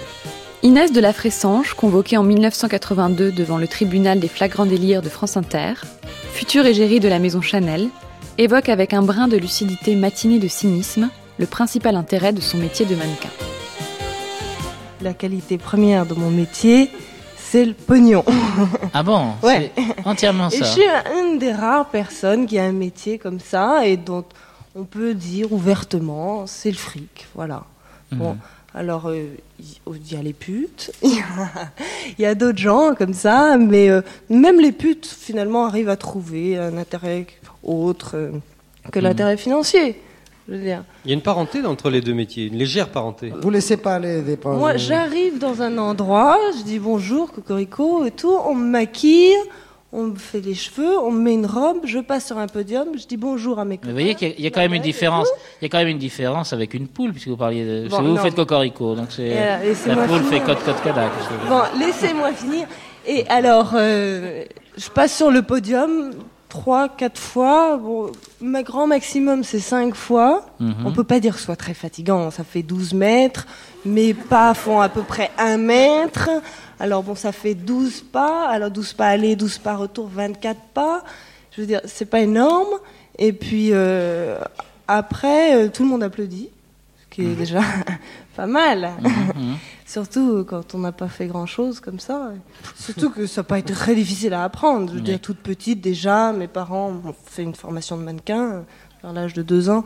[0.62, 5.38] Inès de la Fressange, convoquée en 1982 devant le tribunal des flagrants délires de France
[5.38, 5.72] Inter,
[6.34, 7.88] future égérie de la maison Chanel,
[8.36, 11.08] évoque avec un brin de lucidité matinée de cynisme
[11.38, 13.30] le principal intérêt de son métier de mannequin.
[15.00, 16.90] La qualité première de mon métier,
[17.38, 18.24] c'est le pognon.
[18.92, 19.72] Ah bon Ouais.
[20.04, 20.56] Entièrement ça.
[20.56, 20.82] Et je suis
[21.20, 24.24] une des rares personnes qui a un métier comme ça et dont
[24.76, 27.64] on peut dire ouvertement, c'est le fric, voilà.
[28.12, 28.18] Mhm.
[28.18, 28.36] Bon,
[28.74, 29.24] alors euh,
[29.58, 31.22] il y a les putes, il
[32.18, 36.58] y a, d'autres gens comme ça, mais euh, même les putes finalement arrivent à trouver
[36.58, 37.26] un intérêt
[37.62, 38.30] autre euh,
[38.92, 39.04] que mhm.
[39.04, 39.96] l'intérêt financier.
[40.46, 40.84] Je veux dire.
[41.04, 43.32] Il y a une parenté entre les deux métiers, une légère parenté.
[43.42, 44.56] Vous laissez pas les dépenses.
[44.56, 49.34] Moi, j'arrive dans un endroit, je dis bonjour, cocorico et tout, on me maquille,
[49.96, 52.88] on me fait les cheveux, on me met une robe, je passe sur un podium,
[52.98, 53.88] je dis bonjour à mes copains.
[53.88, 55.28] vous voyez qu'il y, a quand même une différence.
[55.60, 57.88] Il y a quand même une différence avec une poule, puisque vous parliez de.
[57.88, 59.32] vous faites cocorico, donc c'est.
[59.32, 61.10] Euh, la poule fait cote cote cadac.
[61.48, 62.66] Bon, laissez-moi finir.
[63.06, 64.44] Et alors, euh,
[64.76, 66.10] je passe sur le podium
[66.50, 67.78] trois, quatre fois.
[67.78, 70.44] Bon, ma grand maximum, c'est cinq fois.
[70.60, 70.74] Mhm.
[70.84, 72.30] On peut pas dire que ce soit très fatigant.
[72.30, 73.46] Ça fait 12 mètres.
[73.84, 76.28] Mes pas font à peu près un mètre.
[76.78, 78.48] Alors bon, ça fait 12 pas.
[78.48, 81.04] Alors 12 pas aller, 12 pas retour, 24 pas.
[81.52, 82.78] Je veux dire, c'est pas énorme.
[83.18, 84.38] Et puis euh,
[84.88, 86.50] après, euh, tout le monde applaudit,
[86.98, 87.36] ce qui est mhm.
[87.36, 87.60] déjà
[88.36, 88.92] pas mal.
[89.00, 89.56] Mhm.
[89.86, 92.32] Surtout quand on n'a pas fait grand-chose comme ça.
[92.76, 94.90] Surtout que ça n'a pas été très difficile à apprendre.
[94.90, 98.64] Je veux dire, toute petite déjà, mes parents ont fait une formation de mannequin
[99.02, 99.84] vers l'âge de deux ans.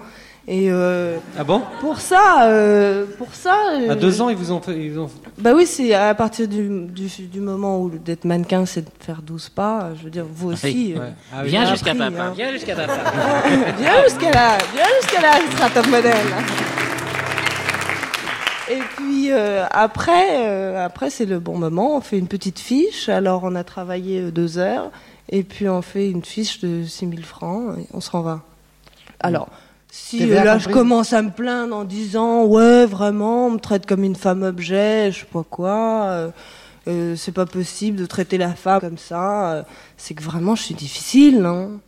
[0.52, 1.62] Et euh, ah bon?
[1.78, 3.54] Pour ça, euh, pour ça.
[3.88, 4.76] à deux ans, ils vous ont fait.
[4.76, 5.08] Ils ont...
[5.38, 9.50] Bah oui, c'est à partir du, du, moment où d'être mannequin, c'est de faire 12
[9.50, 9.90] pas.
[9.96, 10.94] Je veux dire, vous aussi.
[10.98, 12.20] Euh, ah viens jusqu'à papa.
[12.20, 12.32] Hein.
[12.34, 12.92] Viens jusqu'à papa.
[13.78, 14.58] viens jusqu'à là.
[14.74, 16.16] Viens jusqu'à là, ce sera top modèle.
[18.72, 21.96] Et puis après, après c'est le bon moment.
[21.96, 23.08] On fait une petite fiche.
[23.08, 24.90] Alors on a travaillé deux heures.
[25.28, 27.78] Et puis on fait une fiche de 6000 francs.
[27.78, 28.32] Et on se renvoie.
[28.32, 28.40] va.
[29.20, 29.48] Alors.
[29.92, 34.04] Si là je commence à me plaindre en disant ouais vraiment on me traite comme
[34.04, 36.30] une femme objet, je sais pas quoi, euh,
[36.88, 39.62] euh, c'est pas possible de traiter la femme comme ça, euh,
[39.96, 41.80] c'est que vraiment je suis difficile, non?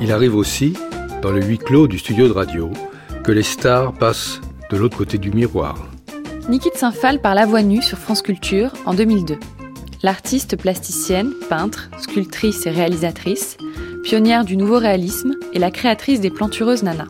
[0.00, 0.74] Il arrive aussi,
[1.22, 2.70] dans le huis clos du studio de radio,
[3.24, 4.40] que les stars passent
[4.70, 5.93] de l'autre côté du miroir.
[6.46, 9.38] Niki de Saint-Phal par La Voix Nue sur France Culture en 2002.
[10.02, 13.56] L'artiste plasticienne, peintre, sculptrice et réalisatrice,
[14.02, 17.06] pionnière du nouveau réalisme et la créatrice des plantureuses Nana.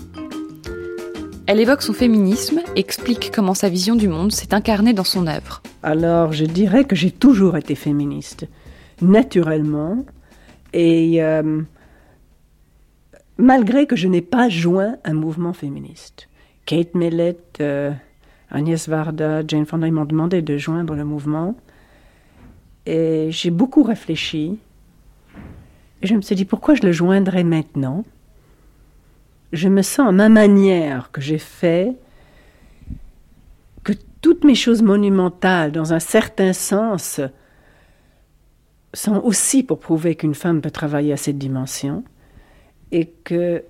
[1.49, 5.63] Elle évoque son féminisme explique comment sa vision du monde s'est incarnée dans son œuvre.
[5.83, 8.47] Alors, je dirais que j'ai toujours été féministe,
[9.03, 10.07] naturellement,
[10.73, 11.61] et euh,
[13.37, 16.29] malgré que je n'ai pas joint un mouvement féministe.
[16.67, 17.91] Kate Millett, euh,
[18.51, 21.57] Agnès Varda, Jane Fonda, ils m'ont demandé de joindre le mouvement.
[22.87, 24.59] Et j'ai beaucoup réfléchi.
[26.03, 28.05] Et je me suis dit, pourquoi je le joindrais maintenant?
[29.53, 31.97] Je me sens à ma manière que j'ai fait
[33.83, 37.21] que toutes mes choses monumentales, dans un certain sens,
[38.93, 42.05] sont aussi pour prouver qu'une femme peut travailler à cette dimension
[42.93, 43.65] et que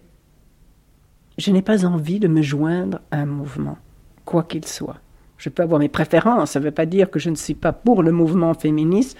[1.38, 3.78] je n'ai pas envie de me joindre à un mouvement
[4.24, 4.98] quoi qu'il soit.
[5.36, 7.72] Je peux avoir mes préférences, ça ne veut pas dire que je ne suis pas
[7.72, 9.18] pour le mouvement féministe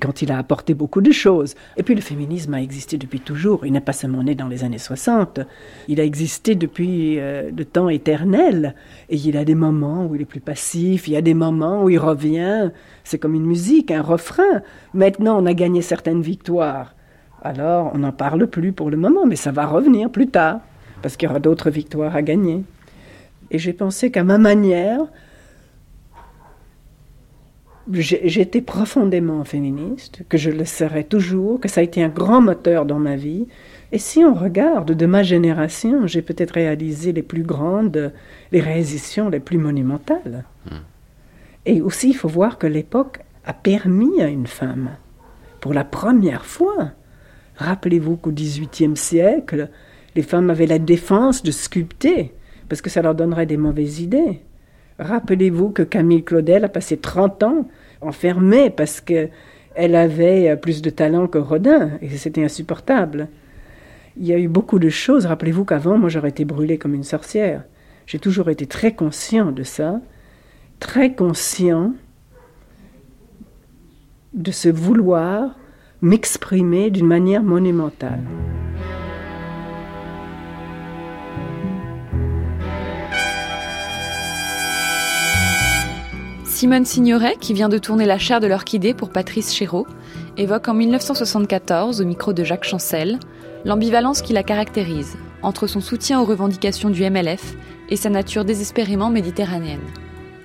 [0.00, 1.54] quand il a apporté beaucoup de choses.
[1.76, 4.64] Et puis le féminisme a existé depuis toujours, il n'est pas seulement né dans les
[4.64, 5.40] années 60,
[5.86, 8.74] il a existé depuis euh, le temps éternel,
[9.08, 11.84] et il a des moments où il est plus passif, il y a des moments
[11.84, 12.70] où il revient,
[13.04, 14.62] c'est comme une musique, un refrain.
[14.92, 16.96] Maintenant on a gagné certaines victoires,
[17.42, 20.60] alors on n'en parle plus pour le moment, mais ça va revenir plus tard,
[21.00, 22.64] parce qu'il y aura d'autres victoires à gagner.
[23.52, 25.00] Et j'ai pensé qu'à ma manière,
[27.90, 32.86] j'étais profondément féministe, que je le serai toujours, que ça a été un grand moteur
[32.86, 33.46] dans ma vie.
[33.92, 38.14] Et si on regarde de ma génération, j'ai peut-être réalisé les plus grandes,
[38.52, 40.44] les réalisations les plus monumentales.
[40.64, 40.76] Hmm.
[41.66, 44.92] Et aussi, il faut voir que l'époque a permis à une femme,
[45.60, 46.92] pour la première fois,
[47.56, 49.68] rappelez-vous qu'au XVIIIe siècle,
[50.16, 52.32] les femmes avaient la défense de sculpter
[52.72, 54.40] parce que ça leur donnerait des mauvaises idées.
[54.98, 57.68] Rappelez-vous que Camille Claudel a passé 30 ans
[58.00, 59.30] enfermée parce qu'elle
[59.76, 63.28] avait euh, plus de talent que Rodin, et c'était insupportable.
[64.16, 65.26] Il y a eu beaucoup de choses.
[65.26, 67.62] Rappelez-vous qu'avant, moi, j'aurais été brûlée comme une sorcière.
[68.06, 70.00] J'ai toujours été très conscient de ça,
[70.80, 71.92] très conscient
[74.32, 75.58] de ce vouloir
[76.00, 78.22] m'exprimer d'une manière monumentale.
[86.62, 89.84] Simone Signoret, qui vient de tourner La chair de l'orchidée pour Patrice Chéreau,
[90.36, 93.18] évoque en 1974, au micro de Jacques Chancel,
[93.64, 97.56] l'ambivalence qui la caractérise entre son soutien aux revendications du MLF
[97.88, 99.80] et sa nature désespérément méditerranéenne.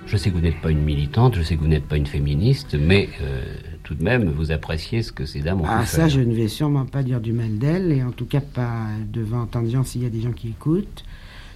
[0.06, 2.06] Je sais que vous n'êtes pas une militante, je sais que vous n'êtes pas une
[2.08, 3.54] féministe, mais euh,
[3.84, 6.48] tout de même, vous appréciez ce que ces dames ont ah, ça, je ne vais
[6.48, 9.84] sûrement pas dire du mal d'elles, et en tout cas pas devant tant de gens
[9.84, 11.04] s'il y a des gens qui écoutent.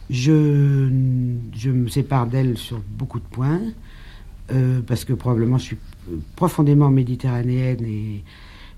[0.08, 0.88] Je,
[1.56, 3.60] je me sépare d'elles sur beaucoup de points.
[4.50, 5.78] Euh, parce que probablement je suis
[6.34, 8.24] profondément méditerranéenne et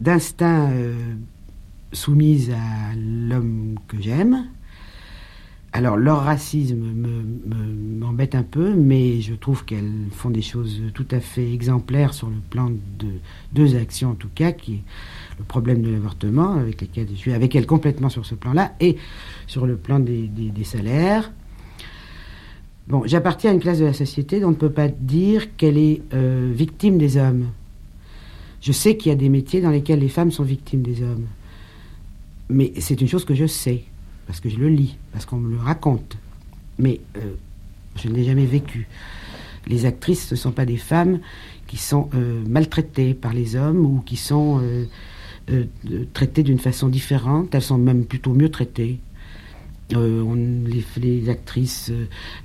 [0.00, 0.94] d'instinct euh,
[1.92, 4.46] soumise à l'homme que j'aime.
[5.72, 6.77] Alors leur racisme
[7.98, 12.29] m'embête un peu, mais je trouve qu'elles font des choses tout à fait exemplaires sur
[12.29, 13.09] le plan de
[13.53, 14.83] deux actions en tout cas, qui est
[15.38, 18.96] le problème de l'avortement, avec lesquelles je suis avec elles complètement sur ce plan-là, et
[19.48, 20.31] sur le plan des,
[20.62, 21.33] salaires.
[22.86, 25.78] Bon, j'appartiens à une classe de la société dont on ne peut pas dire qu'elle
[25.78, 27.48] est euh, victime des hommes.
[28.60, 31.26] Je sais qu'il y a des métiers dans lesquels les femmes sont victimes des hommes.
[32.50, 33.84] Mais c'est une chose que je sais
[34.26, 36.18] parce que je le lis, parce qu'on me le raconte.
[36.78, 37.34] Mais euh,
[37.96, 38.86] je ne l'ai jamais vécu.
[39.66, 41.20] Les actrices, ce ne sont pas des femmes
[41.66, 44.60] qui sont euh, maltraitées par les hommes ou qui sont
[46.12, 47.54] traitées d'une façon différente.
[47.54, 48.98] Elles sont même plutôt mieux traitées.
[49.94, 51.92] On, les, actrices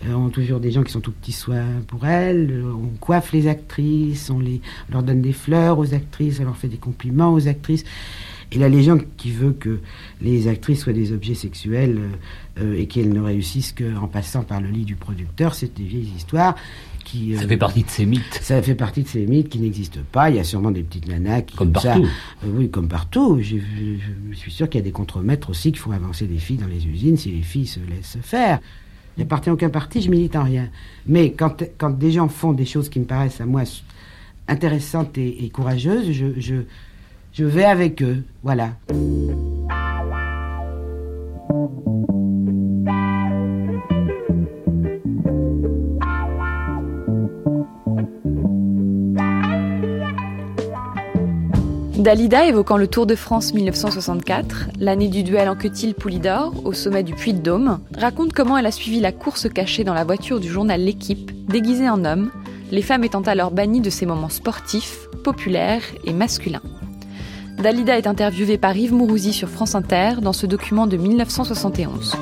[0.08, 2.64] ont toujours des gens qui sont tout petits soins pour elles.
[2.66, 6.68] On coiffe les actrices, on, on leur donne des fleurs aux actrices, on leur fait
[6.68, 7.84] des compliments aux actrices.
[8.52, 9.80] Et la légende qui veut que
[10.22, 14.60] les actrices soient des objets sexuels euh, euh, et qu'elles ne réussissent qu'en passant par
[14.60, 16.56] le lit du producteur, c'est des vieilles histoires
[17.10, 17.36] qui...
[17.36, 18.40] ça fait partie de ces mythes.
[18.42, 20.30] Ça fait partie de ces mythes qui n'existent pas.
[20.30, 21.56] Il y a sûrement des petites nanas qui...
[21.56, 22.08] Comme, partout.
[22.44, 23.40] Euh, oui, comme partout.
[23.42, 23.58] Je,
[24.32, 26.68] je suis sûr qu'il y a des contremaîtres aussi qui font avancer des filles dans
[26.68, 28.60] les usines si les filles se laissent faire.
[29.18, 30.70] Il n'appartient à aucun parti, je milite en rien.
[31.08, 33.64] Mais quand, quand des gens font des choses qui me paraissent à moi
[34.48, 36.56] intéressantes et, et courageuses, je, je,
[37.34, 38.78] je vais avec eux, voilà.
[52.00, 57.04] Dalida évoquant le Tour de France 1964, l'année du duel en quetil Poulidor au sommet
[57.04, 60.40] du Puy de Dôme, raconte comment elle a suivi la course cachée dans la voiture
[60.40, 62.32] du journal L'équipe, déguisée en homme,
[62.72, 66.62] les femmes étant alors bannies de ces moments sportifs, populaires et masculins.
[67.58, 72.16] Dalida est interviewée par Yves Mourouzi sur France Inter dans ce document de 1971.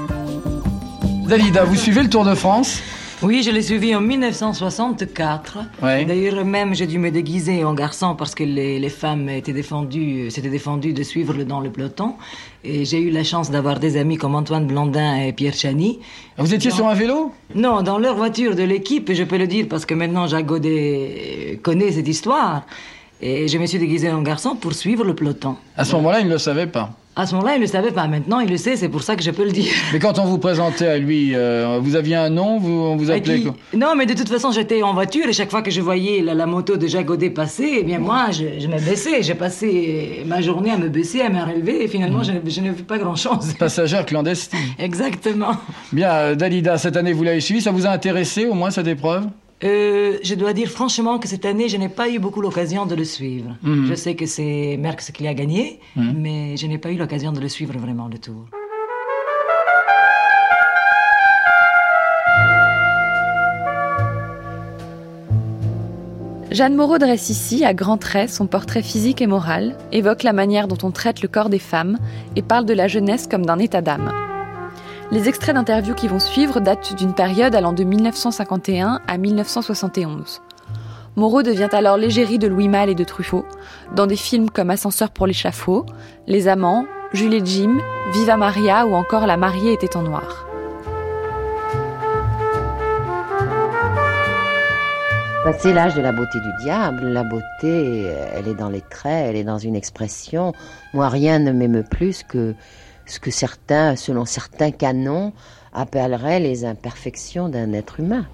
[1.28, 2.82] Dalida, vous suivez le Tour de France?
[3.24, 5.58] Oui, je l'ai suivi en 1964.
[5.82, 10.50] D'ailleurs, même, j'ai dû me déguiser en garçon parce que les, femmes étaient défendues, s'étaient
[10.50, 12.14] défendues de suivre le dans le peloton.
[12.64, 16.00] Et j'ai eu la chance d'avoir des amis comme Antoine Blondin et Pierre Chani.
[16.38, 17.32] Vous étiez sur un vélo?
[17.56, 21.60] Non, dans leur voiture de l'équipe, je peux le dire parce que maintenant Jacques Godet
[21.64, 22.68] connaît cette histoire.
[23.20, 25.56] Et je me suis déguisé en garçon pour suivre le peloton.
[25.76, 26.92] À ce moment-là, il ne le savait pas.
[27.20, 28.08] À ce moment-là, il ne le savait pas.
[28.08, 29.74] Maintenant, il le sait, c'est pour ça que je peux le dire.
[29.92, 33.10] Mais quand on vous présentait à lui, euh, vous aviez un nom, vous, on vous
[33.10, 35.82] appelait quoi Non, mais de toute façon, j'étais en voiture et chaque fois que je
[35.82, 39.24] voyais la, moto de Jacques Godet passer, eh bien moi, je, me baissais.
[39.24, 42.70] J'ai passé ma journée à me baisser, à me relever et finalement, je, je n'ai
[42.70, 43.54] vu pas grand-chose.
[43.60, 44.60] Passagère clandestine.
[44.78, 45.58] Exactement.
[45.92, 47.62] Bien, euh, Dalida, cette année, vous l'avez suivi.
[47.62, 49.26] Ça vous a intéressé au moins cette épreuve?
[49.64, 52.96] Euh, je dois dire franchement que cette année, je n'ai pas eu beaucoup l'occasion de
[52.96, 53.56] le suivre.
[53.64, 53.88] Mhm.
[53.88, 56.14] Je sais que c'est Merckx qui a gagné, mhm.
[56.18, 58.46] mais je n'ai pas eu l'occasion de le suivre vraiment le tour.
[66.50, 70.68] Jeanne Moreau dresse ici, à grands traits, son portrait physique et moral, évoque la manière
[70.68, 72.00] dont on traite le corps des femmes
[72.36, 74.27] et parle de la jeunesse comme d'un état d'âme.
[75.10, 80.42] Les extraits d'interviews qui vont suivre datent d'une période allant de 1951 à 1971.
[81.16, 83.46] Moreau devient alors l'égérie de Louis Malle et de Truffaut,
[83.96, 85.86] dans des films comme Ascenseur pour l'échafaud,
[86.28, 87.78] Les Amants, Jules et Jim,
[88.12, 90.46] Viva Maria ou encore La mariée était en noir.
[95.60, 97.08] C'est l'âge de la beauté du diable.
[97.08, 100.52] La beauté, elle est dans les traits, elle est dans une expression.
[100.94, 102.54] Moi, rien ne m'émeut plus que
[103.08, 105.34] ce que certains, selon certains canons,
[105.74, 108.28] appelleraient les imperfections d'un être humain.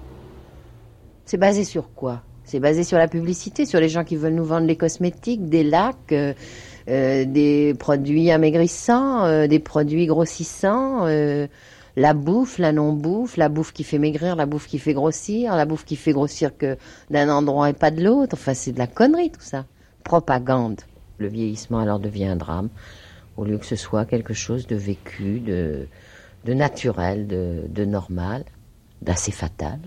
[1.24, 2.22] C'est basé sur quoi?
[2.44, 5.64] C'est basé sur la publicité, sur les gens qui veulent nous vendre des cosmétiques, des
[5.64, 6.34] lacs, euh,
[6.88, 11.06] euh, des produits amaigrissants, euh, des produits grossissants,
[11.96, 15.64] la bouffe, la non-bouffe, la bouffe qui fait maigrir, la bouffe qui fait grossir, la
[15.64, 16.76] bouffe qui fait grossir que
[17.10, 18.34] d'un endroit et pas de l'autre.
[18.34, 19.64] Enfin, c'est de la connerie tout ça.
[20.02, 20.80] Propagande.
[21.18, 22.68] Le vieillissement alors devient un drame
[23.36, 25.86] au lieu que ce soit quelque chose de vécu, de,
[26.44, 28.44] de naturel, de, de normal,
[29.02, 29.80] d'assez fatal.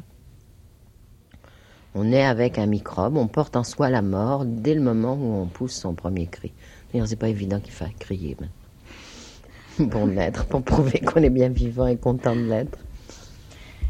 [1.95, 5.41] On est avec un microbe, on porte en soi la mort dès le moment où
[5.41, 6.53] on pousse son premier cri.
[6.91, 8.37] D'ailleurs, c'est pas évident qu'il faille crier.
[9.79, 12.79] Bon l'être, pour prouver qu'on est bien vivant et content de l'être.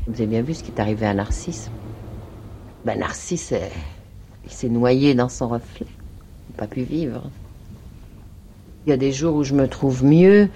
[0.06, 1.70] Vous avez bien vu ce qui est arrivé à Narcisse.
[2.86, 3.54] Ben, Narcisse,
[4.46, 5.88] il s'est noyé dans son reflet.
[5.90, 7.30] Il n'a pas pu vivre.
[8.88, 10.48] Il y a des jours où je me trouve mieux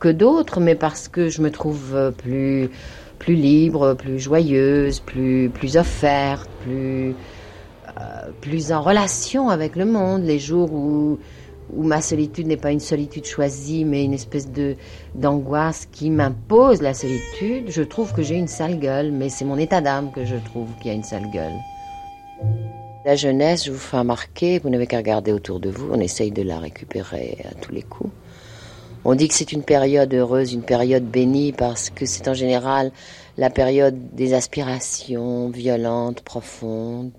[0.00, 2.70] que d'autres, mais parce que je me trouve euh, plus,
[3.18, 7.14] plus libre, plus joyeuse, plus, plus offerte, plus,
[8.00, 10.22] euh, plus en relation avec le monde.
[10.22, 11.18] Les jours où,
[11.74, 14.76] où ma solitude n'est pas une solitude choisie, mais une espèce de
[15.14, 19.58] d'angoisse qui m'impose la solitude, je trouve que j'ai une sale gueule, mais c'est mon
[19.58, 21.60] état d'âme que je trouve qu'il y a une sale gueule.
[23.04, 26.30] La jeunesse, je vous fais remarquer, vous n'avez qu'à regarder autour de vous, on essaye
[26.30, 28.10] de la récupérer à tous les coups.
[29.04, 32.92] On dit que c'est une période heureuse, une période bénie, parce que c'est en général
[33.36, 37.12] la période des aspirations violentes, profondes,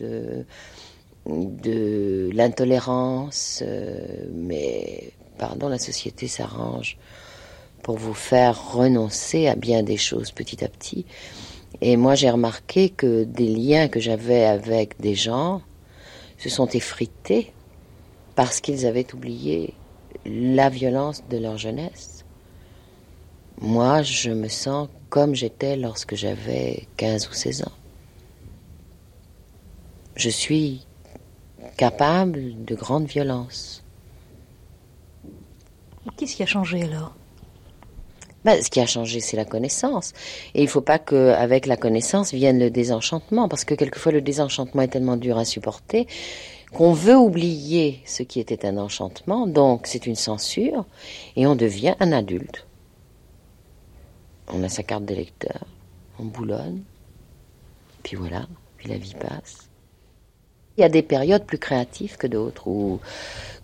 [1.27, 6.97] de l'intolérance, euh, mais pardon, la société s'arrange
[7.83, 11.05] pour vous faire renoncer à bien des choses petit à petit.
[11.81, 15.61] Et moi, j'ai remarqué que des liens que j'avais avec des gens
[16.37, 17.53] se sont effrités
[18.35, 19.73] parce qu'ils avaient oublié
[20.25, 22.25] la violence de leur jeunesse.
[23.61, 27.71] Moi, je me sens comme j'étais lorsque j'avais 15 ou 16 ans.
[30.15, 30.85] Je suis
[31.77, 33.83] capable de grande violence.
[36.17, 37.13] Qu'est-ce qui a changé alors?
[38.45, 40.13] Ben, ce qui a changé, c'est la connaissance.
[40.53, 44.21] Et il ne faut pas qu'avec la connaissance vienne le désenchantement, parce que quelquefois le
[44.21, 46.07] désenchantement est tellement dur à supporter
[46.71, 50.85] qu'on veut oublier ce qui était un enchantement, donc c'est une censure,
[51.35, 52.67] et on devient un adulte.
[54.53, 55.65] On a sa carte d'électeur,
[56.19, 56.83] on boulonne,
[58.03, 58.45] puis voilà,
[58.77, 59.69] puis la vie passe.
[60.77, 62.99] Il y a des périodes plus créatives que d'autres, ou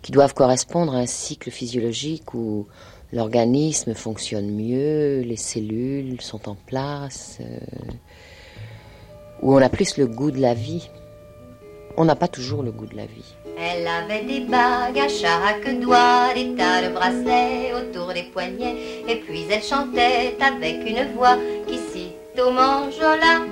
[0.00, 2.66] qui doivent correspondre à un cycle physiologique où
[3.12, 7.92] l'organisme fonctionne mieux, les cellules sont en place, euh,
[9.42, 10.88] où on a plus le goût de la vie.
[11.96, 13.34] On n'a pas toujours le goût de la vie.
[13.58, 19.16] Elle avait des bagues à chaque doigt, des tas de bracelets autour des poignets, et
[19.16, 21.36] puis elle chantait avec une voix
[21.66, 21.78] qui
[22.40, 23.44] au manjola.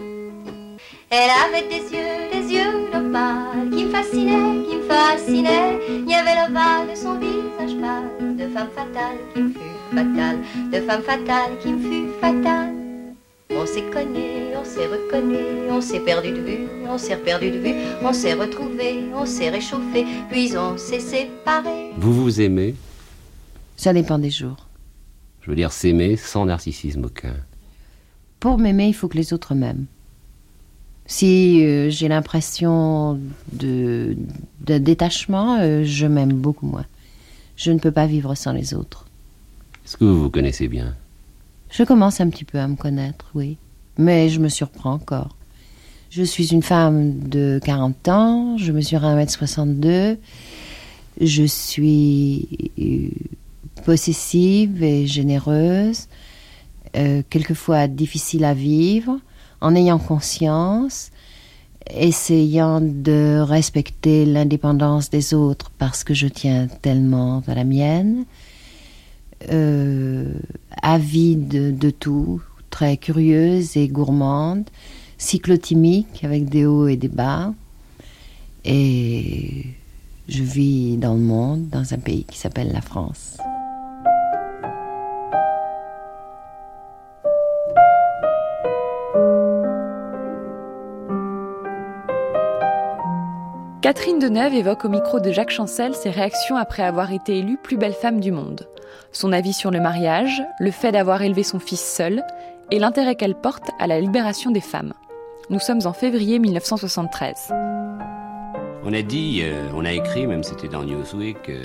[1.11, 5.79] Elle avait des yeux, des yeux d'opale qui me fascinaient, qui me fascinaient.
[5.89, 8.11] Il y avait l'ovale de son visage pâle,
[8.53, 10.39] femme fatale qui me fut fatale,
[10.73, 12.75] de femme fatale qui me fut fatale.
[13.51, 17.59] On s'est connu, on s'est reconnu, on s'est perdu de vue, on s'est perdu de
[17.59, 21.91] vue, on s'est retrouvé, on s'est réchauffé, puis on s'est séparé.
[21.97, 22.75] Vous vous aimez?
[23.77, 24.69] Ça dépend des jours.
[25.43, 27.37] Je veux dire s'aimer sans narcissisme aucun.
[28.41, 29.87] Pour m'aimer, il faut que les autres m'aiment.
[31.07, 33.19] Si euh, j'ai l'impression
[33.53, 34.17] de,
[34.61, 36.87] détachement, euh, je m'aime beaucoup moins.
[37.61, 39.05] Je ne peux pas vivre sans les autres.
[39.85, 40.95] Est-ce que vous vous connaissez bien?
[41.71, 43.59] Je commence un petit peu à me connaître, oui.
[43.99, 45.37] Mais je me surprends encore.
[46.09, 50.17] Je suis une femme de 40 ans, je mesure 1m62,
[51.21, 52.49] je suis
[52.79, 53.11] euh,
[53.85, 56.09] possessive et généreuse,
[57.29, 59.21] quelquefois difficile à vivre
[59.61, 61.11] en ayant conscience,
[61.89, 68.25] essayant de respecter l'indépendance des autres parce que je tiens tellement à la mienne,
[69.51, 70.33] euh,
[70.83, 74.65] avide de tout, très curieuse et gourmande,
[75.19, 77.53] cyclotimique avec des hauts et des bas.
[78.65, 79.67] Et
[80.29, 83.39] je vis dans le monde, dans un pays qui s'appelle la France.
[93.93, 97.77] Catherine Deneuve évoque au micro de Jacques Chancel ses réactions après avoir été élue plus
[97.77, 98.69] belle femme du monde.
[99.11, 102.23] Son avis sur le mariage, le fait d'avoir élevé son fils seul
[102.71, 104.93] et l'intérêt qu'elle porte à la libération des femmes.
[105.49, 107.35] Nous sommes en février 1973.
[108.85, 111.61] On a dit, euh, on a écrit, même c'était dans Newsweek, que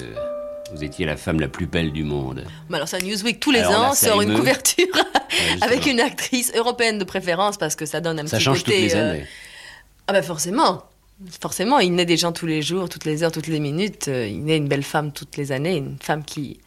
[0.73, 2.43] vous étiez la femme la plus belle du monde.
[2.69, 4.97] Mais alors ça, Newsweek tous les ans sort une couverture
[5.61, 8.73] avec une actrice européenne de préférence parce que ça donne un petit Ça change toutes
[8.73, 9.27] les euh, années.
[10.07, 10.85] Ah ben forcément.
[11.39, 14.09] Forcément, il naît des gens tous les jours, toutes les heures, toutes les minutes.
[14.09, 16.59] Euh, il naît une belle femme toutes les années, une femme qui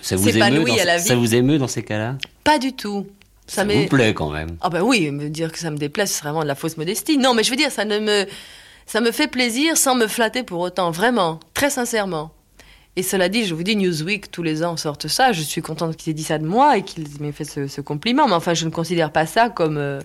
[0.00, 1.08] ça vous émeut dans, à la vie.
[1.08, 2.16] Ça vous émeut dans ces cas-là?
[2.44, 3.06] Pas du tout.
[3.46, 4.58] Ça, ça vous plaît quand même.
[4.60, 7.16] Ah ben oui, me dire que ça me déplaît, c'est vraiment de la fausse modestie.
[7.16, 8.26] Non, mais je veux dire, ça ne me,
[8.86, 12.30] ça me fait plaisir sans me flatter pour autant, vraiment, très sincèrement.
[12.96, 15.32] Et cela dit, je vous dis, Newsweek, tous les ans, sortent ça.
[15.32, 18.26] Je suis contente qu'ils aient dit ça de moi et qu'ils m'aient fait ce, compliment.
[18.26, 19.78] Mais enfin, je ne considère pas ça comme...
[19.78, 20.00] Euh,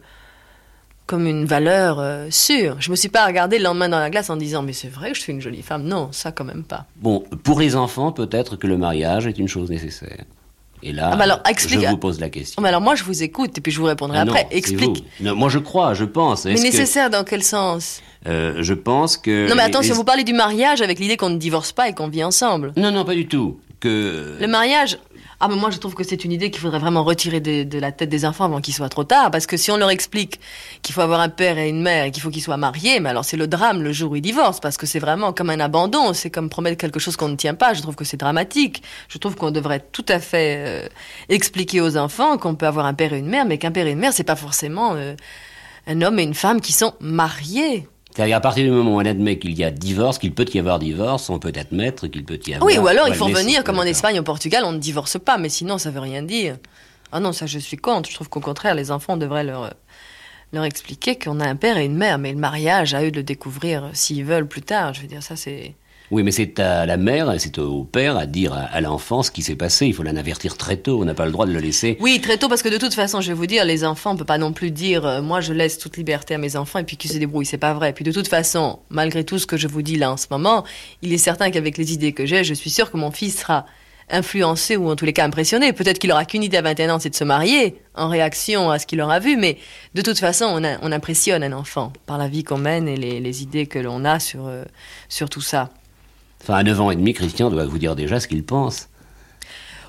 [1.05, 2.77] comme une valeur euh, sûre.
[2.79, 5.11] Je me suis pas regardé le lendemain dans la glace en disant mais c'est vrai
[5.11, 5.83] que je suis une jolie femme.
[5.83, 6.85] Non, ça quand même pas.
[6.97, 10.23] Bon, pour les enfants, peut-être que le mariage est une chose nécessaire.
[10.85, 12.61] Et là, ah bah alors, je vous pose la question.
[12.61, 14.47] Mais alors moi, je vous écoute et puis je vous répondrai ah après.
[14.51, 15.05] explique.
[15.21, 16.43] Non, moi, je crois, je pense.
[16.43, 18.01] Mais nécessaire dans quel sens?
[18.27, 19.47] Euh, Je pense que.
[19.47, 22.09] Non, mais attention, vous parlez du mariage avec l'idée qu'on ne divorce pas et qu'on
[22.09, 22.73] vit ensemble.
[22.75, 23.59] Non, non, pas du tout.
[23.79, 24.97] Que le mariage,
[25.45, 27.91] Ah, mais moi, je trouve que c'est une idée qu'il faudrait vraiment retirer de, la
[27.91, 29.29] tête des enfants avant qu'il soit trop tard.
[29.29, 30.39] Parce que si on leur explique
[30.81, 33.09] qu'il faut avoir un père et une mère et qu'il faut qu'ils soient mariés, mais
[33.09, 34.61] alors c'est le drame le jour où ils divorcent.
[34.61, 36.13] Parce que c'est vraiment comme un abandon.
[36.13, 37.73] C'est comme promettre quelque chose qu'on ne tient pas.
[37.73, 38.83] Je trouve que c'est dramatique.
[39.09, 40.87] Je trouve qu'on devrait tout à fait euh,
[41.27, 43.91] expliquer aux enfants qu'on peut avoir un père et une mère, mais qu'un père et
[43.91, 45.13] une mère, c'est pas forcément euh,
[45.87, 47.85] un homme et une femme qui sont mariés.
[48.13, 50.59] C'est-à-dire à partir du moment où on admet qu'il y a divorce, qu'il peut y
[50.59, 52.67] avoir divorce, on peut admettre qu'il peut y avoir.
[52.67, 55.39] Oui, ou alors il faut venir comme en Espagne, au Portugal, on ne divorce pas,
[55.39, 56.57] mais sinon ça veut rien dire.
[57.11, 58.09] Ah non, ça je suis contre.
[58.09, 59.73] Je trouve qu'au contraire, les enfants devraient leur
[60.51, 63.17] leur expliquer qu'on a un père et une mère, mais le mariage, à eux de
[63.17, 64.93] le découvrir s'ils veulent plus tard.
[64.93, 65.73] Je veux dire, ça c'est.
[66.13, 69.41] Oui, mais c'est à la mère, c'est au père à dire à, l'enfant ce qui
[69.41, 69.87] s'est passé.
[69.87, 71.01] Il faut l'en avertir très tôt.
[71.01, 71.97] On n'a pas le droit de le laisser.
[72.01, 74.15] Oui, très tôt, parce que de toute façon, je vais vous dire, les enfants, on
[74.15, 76.83] peut pas non plus dire, euh, moi, je laisse toute liberté à mes enfants et
[76.83, 77.47] puis qu'ils se débrouillent.
[77.47, 77.93] C'est pas vrai.
[77.93, 80.63] Puis de toute façon, malgré tout ce que je vous dis là en ce moment,
[81.01, 83.65] il est certain qu'avec les idées que j'ai, je suis sûre que mon fils sera
[84.11, 85.73] influencé ou en tous les cas impressionné.
[85.73, 88.77] Peut-être qu'il aura qu'une idée à 21 ans, c'est de se marier en réaction à
[88.77, 89.57] ce qu'il aura vu, mais
[89.95, 93.65] de toute façon, on, impressionne un enfant par la vie qu'on mène et les, idées
[93.65, 94.63] que l'on a sur, euh,
[95.09, 95.71] sur tout ça.
[96.43, 98.89] Enfin, à 9 ans et demi, Christian doit vous dire déjà ce qu'il pense.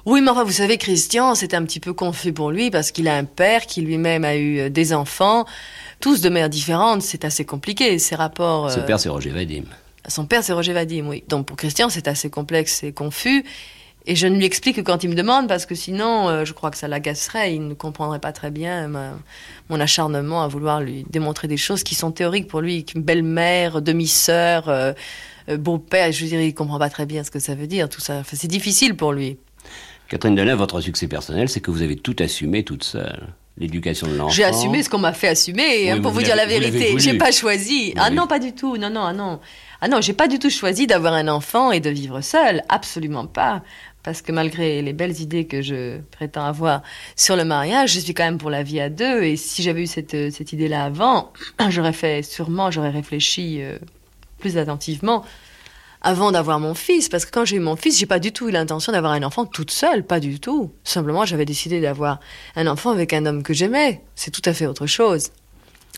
[0.06, 3.08] Oui, mais enfin, vous savez, Christian, c'est un petit peu confus pour lui parce qu'il
[3.08, 5.46] a un père qui lui-même a eu euh, des enfants,
[5.98, 7.02] tous de mères différentes.
[7.02, 8.70] C'est assez compliqué, ces rapports.
[8.70, 9.64] Son euh, père, c'est Roger Vadim.
[10.06, 11.24] Son père, c'est Roger Vadim, oui.
[11.28, 13.44] Donc pour Christian, c'est assez complexe et confus.
[14.06, 16.52] Et je ne lui explique que quand il me demande, parce que sinon, euh, je
[16.52, 17.54] crois que ça l'agacerait.
[17.54, 18.90] Il ne comprendrait pas très bien
[19.70, 22.84] mon acharnement à vouloir lui démontrer des choses qui sont théoriques pour lui.
[22.94, 24.92] Belle-mère, demi-sœur, euh,
[25.48, 28.22] beau-père, je dirais, il comprend pas très bien ce que ça veut dire, tout ça.
[28.24, 29.36] c'est difficile pour lui.
[30.08, 33.28] Catherine Deneuve, votre succès personnel, c'est que vous avez tout assumé toute seule.
[33.56, 34.30] L'éducation de l'enfant.
[34.30, 36.94] J'ai assumé ce qu'on m'a fait assumer, hein, pour vous, dire la vérité.
[36.98, 37.94] J'ai pas choisi.
[37.96, 38.76] ah non, pas du tout.
[38.76, 39.38] Non, non, ah non.
[39.80, 42.62] Ah non, j'ai pas du tout choisi d'avoir un enfant et de vivre seule.
[42.68, 43.62] Absolument pas.
[44.02, 46.82] Parce que malgré les belles idées que je prétends avoir
[47.16, 49.22] sur le mariage, je suis quand même pour la vie à deux.
[49.22, 51.32] Et si j'avais eu cette, cette idée-là avant,
[51.70, 53.78] j'aurais fait sûrement, j'aurais réfléchi euh,
[54.44, 55.24] plus attentivement
[56.02, 58.50] avant d'avoir mon fils, parce que quand j'ai eu mon fils, j'ai pas du tout
[58.50, 60.70] eu l'intention d'avoir un enfant toute seule, pas du tout.
[60.84, 62.20] Simplement, j'avais décidé d'avoir
[62.56, 64.02] un enfant avec un homme que j'aimais.
[64.14, 65.30] C'est tout à fait autre chose.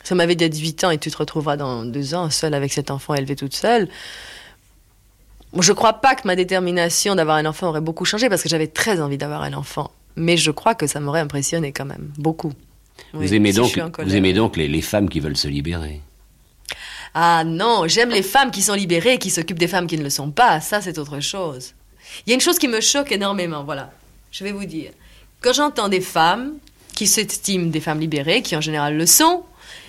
[0.05, 2.71] Ça m'avait dit à 18 ans et tu te retrouveras dans deux ans seule avec
[2.71, 3.89] cet enfant élevé toute seule.
[5.59, 8.67] Je crois pas que ma détermination d'avoir un enfant aurait beaucoup changé parce que j'avais
[8.67, 9.91] très envie d'avoir un enfant.
[10.15, 12.53] Mais je crois que ça m'aurait impressionné quand même, beaucoup.
[13.11, 16.01] Vous aimez donc, vous aimez donc les femmes qui veulent se libérer
[17.19, 20.03] ah non, j'aime les femmes qui sont libérées et qui s'occupent des femmes qui ne
[20.03, 20.61] le sont pas.
[20.61, 21.73] Ça, c'est autre chose.
[22.23, 23.89] Il y a une chose qui me choque énormément, voilà.
[24.29, 24.91] Je vais vous dire.
[25.41, 26.53] Quand j'entends des femmes
[26.93, 29.41] qui s'estiment des femmes libérées, qui en général le sont,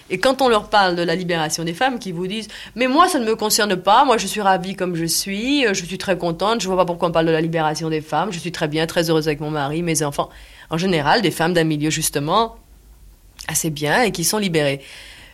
[0.09, 3.09] et quand on leur parle de la libération des femmes, qui vous disent Mais moi,
[3.09, 6.17] ça ne me concerne pas, moi je suis ravie comme je suis, je suis très
[6.17, 8.69] contente, je vois pas pourquoi on parle de la libération des femmes, je suis très
[8.69, 10.31] bien, très heureuse avec mon mari, mes enfants.
[10.71, 12.57] En général, des femmes d'un milieu justement
[13.49, 14.81] assez bien et qui sont libérées.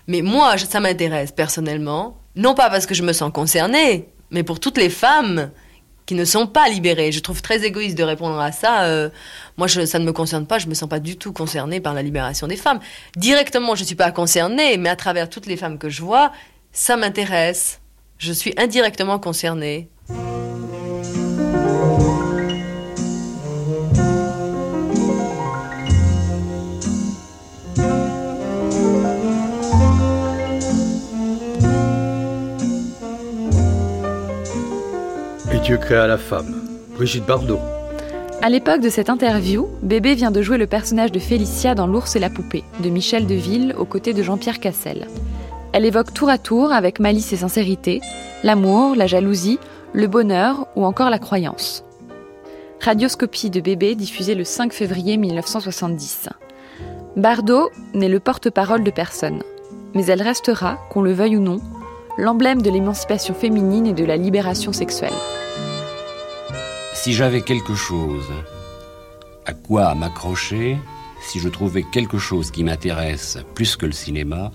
[0.06, 4.60] Mais moi, ça m'intéresse personnellement, non pas parce que je me sens concernée, mais pour
[4.60, 5.50] toutes les femmes
[6.06, 7.12] qui ne sont pas libérées.
[7.12, 8.84] Je trouve très égoïste de répondre à ça.
[8.84, 9.08] Euh,
[9.56, 12.02] moi, ça ne me concerne pas, je me sens pas du tout concernée par la
[12.02, 12.80] libération des femmes.
[13.16, 16.32] Directement, je ne suis pas concernée, mais à travers toutes les femmes que je vois,
[16.72, 17.80] ça m'intéresse.
[18.18, 19.88] Je suis indirectement concernée.
[35.64, 36.54] Dieu créa la femme.
[36.94, 37.58] Brigitte Bardot.
[38.42, 42.14] À l'époque de cette interview, Bébé vient de jouer le personnage de Félicia dans L'ours
[42.14, 45.06] et la poupée, de Michel Deville aux côtés de Jean-Pierre Cassel.
[45.72, 48.02] Elle évoque tour à tour, avec malice et sincérité,
[48.42, 49.58] l'amour, la jalousie,
[49.94, 51.82] le bonheur ou encore la croyance.
[52.82, 56.28] Radioscopie de Bébé diffusée le 5 février 1970.
[57.16, 59.42] Bardot n'est le porte-parole de personne,
[59.94, 61.62] mais elle restera, qu'on le veuille ou non,
[62.18, 65.14] l'emblème de l'émancipation féminine et de la libération sexuelle.
[67.04, 68.32] Si j'avais quelque chose
[69.44, 70.78] à quoi m'accrocher,
[71.20, 74.52] si je trouvais quelque chose qui m'intéresse plus que le cinéma,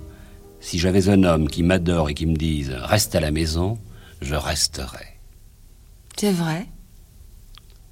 [0.59, 3.77] si j'avais un homme qui m'adore et qui me dise reste à la maison,
[4.21, 5.19] je resterais.
[6.17, 6.65] C'est vrai.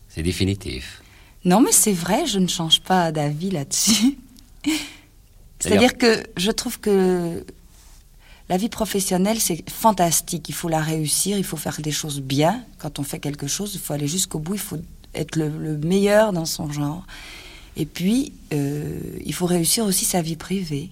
[0.07, 1.03] C'est définitif.
[1.45, 4.17] Non, mais c'est vrai, je ne change pas d'avis là-dessus.
[5.59, 7.45] C'est-à-dire que je trouve que
[8.49, 10.47] la vie professionnelle, c'est fantastique.
[10.47, 12.63] Il faut la réussir, il faut faire des choses bien.
[12.77, 14.79] Quand on fait quelque chose, il faut aller jusqu'au bout, il faut
[15.13, 17.05] être le, meilleur dans son genre.
[17.75, 20.89] Et puis, euh, il faut réussir aussi sa vie privée.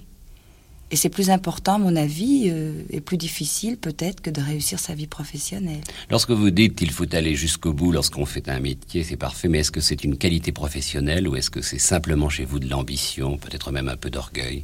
[0.92, 4.80] Et c'est plus important, à mon avis, euh, et plus difficile peut-être que de réussir
[4.80, 5.82] sa vie professionnelle.
[6.12, 9.60] Lorsque vous dites qu'il faut aller jusqu'au bout lorsqu'on fait un métier, c'est parfait, mais
[9.60, 13.38] est-ce que c'est une qualité professionnelle ou est-ce que c'est simplement chez vous de l'ambition,
[13.38, 14.64] peut-être même un peu d'orgueil?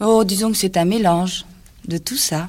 [0.00, 1.44] Oh, disons que c'est un mélange
[1.88, 2.48] de tout ça.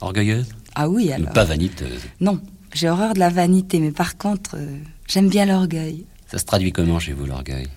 [0.00, 1.32] Orgueilleuse Ah oui, alors.
[1.32, 2.40] pas vaniteuse Non,
[2.72, 4.78] j'ai horreur de la vanité, mais par contre, euh,
[5.08, 6.04] j'aime bien l'orgueil.
[6.30, 7.68] Ça se traduit comment chez vous, l'orgueil?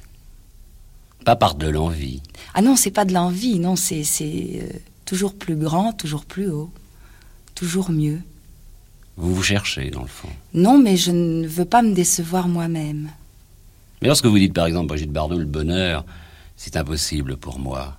[1.26, 2.22] Pas par de l'envie.
[2.54, 4.68] Ah non, c'est pas de l'envie, non, c'est euh,
[5.06, 6.72] toujours plus grand, toujours plus haut,
[7.56, 8.20] toujours mieux.
[9.16, 10.30] Vous vous cherchez, dans le fond.
[10.54, 13.10] Non, mais je ne veux pas me décevoir moi-même.
[14.02, 16.04] Mais lorsque vous dites, par exemple, Brigitte Bardot, le bonheur,
[16.58, 17.98] c'est impossible pour moi.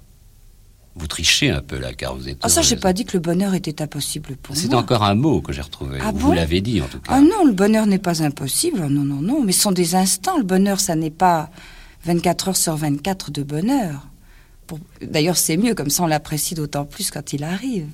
[0.97, 2.39] Vous trichez un peu là, car vous êtes.
[2.43, 4.63] Ah, ça, j'ai pas dit que le bonheur était impossible pour moi.
[4.63, 5.99] C'est encore un mot que j'ai retrouvé.
[6.01, 7.13] Ah vous l'avez dit, en tout cas.
[7.15, 8.79] Ah non, le bonheur n'est pas impossible.
[8.87, 9.43] Non, non, non.
[9.43, 10.39] Mais ce sont des instants.
[10.39, 11.51] Le bonheur, ça n'est pas
[12.05, 14.07] 24 heures sur 24 de bonheur.
[15.03, 17.89] D'ailleurs, c'est mieux, comme ça on l'apprécie d'autant plus quand il arrive.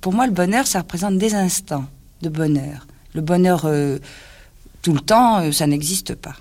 [0.00, 1.86] Pour moi, le bonheur, ça représente des instants
[2.22, 2.86] de bonheur.
[3.14, 3.98] Le bonheur euh,
[4.82, 6.36] tout le temps, euh, ça n'existe pas.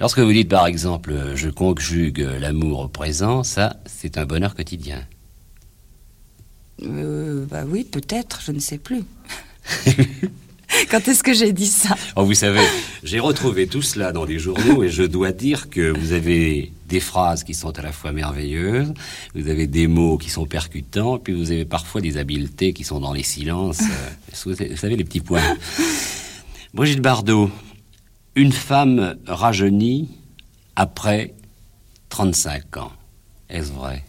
[0.00, 4.54] Lorsque vous dites par exemple euh, je conjugue l'amour au présent, ça, c'est un bonheur
[4.54, 5.04] quotidien.
[6.80, 9.02] bah oui, peut-être, je ne sais plus.
[10.90, 11.96] Quand est-ce que j'ai dit ça?
[12.14, 12.60] Oh, Vous savez,
[13.02, 17.00] j'ai retrouvé tout cela dans des journaux et je dois dire que vous avez des
[17.00, 18.92] phrases qui sont à la fois merveilleuses,
[19.34, 23.00] vous avez des mots qui sont percutants, puis vous avez parfois des habiletés qui sont
[23.00, 23.82] dans les silences.
[24.46, 25.42] Euh, vous savez, les petits points.
[26.72, 27.50] Brigitte Bardot,
[28.38, 30.08] une femme rajeunie
[30.76, 31.34] après
[32.08, 32.92] 35 ans.
[33.50, 34.04] Est-ce vrai?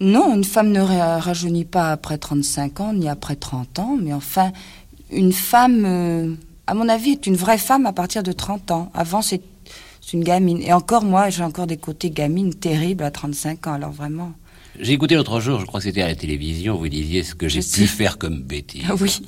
[0.00, 4.52] Non, une femme ne rajeunit pas après 35 ans, ni après 30 ans, mais enfin,
[5.10, 6.34] une femme, euh,
[6.66, 8.92] à mon avis, est une vraie femme à partir de 30 ans.
[8.92, 9.40] Avant, c'est
[10.12, 10.60] une gamine.
[10.60, 14.34] Et encore, moi, j'ai encore des côtés gamines terribles à 35 ans, alors vraiment.
[14.78, 17.48] J'ai écouté l'autre jour, je crois que c'était à la télévision, vous disiez ce que
[17.48, 18.84] j'ai pu faire comme bêtise.
[18.90, 19.22] Ah oui,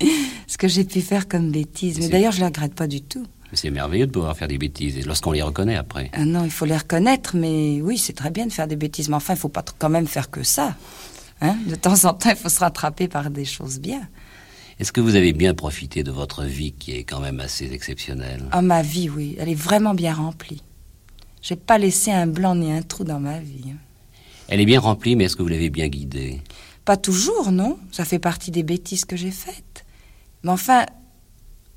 [0.46, 1.98] ce que j'ai pu faire comme bêtise.
[1.98, 3.26] Mais d'ailleurs, je ne le regrette pas du tout.
[3.52, 6.10] C'est merveilleux de pouvoir faire des bêtises, lorsqu'on les reconnaît après.
[6.12, 9.08] Ah non, il faut les reconnaître, mais oui, c'est très bien de faire des bêtises.
[9.08, 10.74] Mais enfin, il ne faut pas quand même faire que ça.
[11.40, 14.08] Hein de temps en temps, il faut se rattraper par des choses bien.
[14.78, 18.44] Est-ce que vous avez bien profité de votre vie qui est quand même assez exceptionnelle?
[18.50, 19.36] Ah, ma vie, oui.
[19.38, 20.62] Elle est vraiment bien remplie.
[21.40, 23.72] J'ai pas laissé un blanc ni un trou dans ma vie.
[24.48, 26.42] Elle est bien remplie, mais est-ce que vous l'avez bien guidée?
[26.84, 27.78] Pas toujours, non.
[27.90, 29.64] Ça fait partie des bêtises que j'ai faites.
[30.42, 30.86] Mais enfin,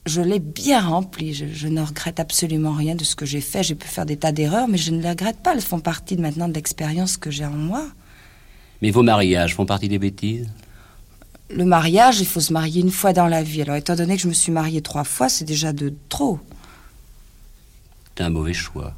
[0.05, 1.33] je l'ai bien remplie.
[1.33, 3.63] Je, je, ne regrette absolument rien de ce que j'ai fait.
[3.63, 5.53] J'ai pu faire des tas d'erreurs, mais je ne les regrette pas.
[5.53, 7.85] Elles font partie de maintenant de l'expérience que j'ai en moi.
[8.81, 10.49] Mais vos mariages font partie des bêtises?
[11.49, 13.61] Le mariage, il faut se marier une fois dans la vie.
[13.63, 16.39] Alors, étant donné que je me suis mariée trois fois, c'est déjà de trop.
[18.15, 18.93] C'est un mauvais choix.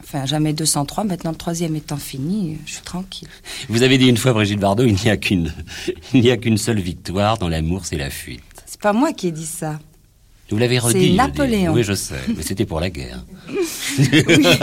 [0.00, 3.28] Enfin, jamais 203, maintenant le troisième étant fini, je suis tranquille.
[3.68, 5.52] Vous avez dit une fois, Brigitte Bardot, il n'y a qu'une,
[6.14, 8.42] il n'y a qu'une seule victoire dans l'amour, c'est la fuite.
[8.66, 9.78] C'est pas moi qui ai dit ça.
[10.50, 11.10] Vous l'avez redit.
[11.10, 11.72] C'est Napoléon.
[11.72, 13.24] Oui, je sais, mais c'était pour la guerre.
[13.48, 14.06] oui.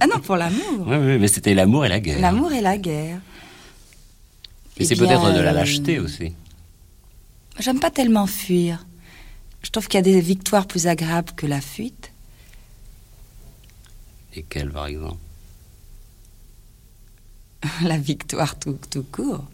[0.00, 0.86] Ah non, pour l'amour.
[0.86, 2.20] Oui, oui, mais c'était l'amour et la guerre.
[2.20, 3.18] L'amour et la guerre.
[4.78, 6.32] Et c'est peut-être de la lâcheté aussi.
[7.58, 8.86] J'aime pas tellement fuir.
[9.62, 11.97] Je trouve qu'il y a des victoires plus agréables que la fuite.
[14.34, 15.18] Et quelle, par exemple?
[17.82, 19.44] La victoire tout, tout court.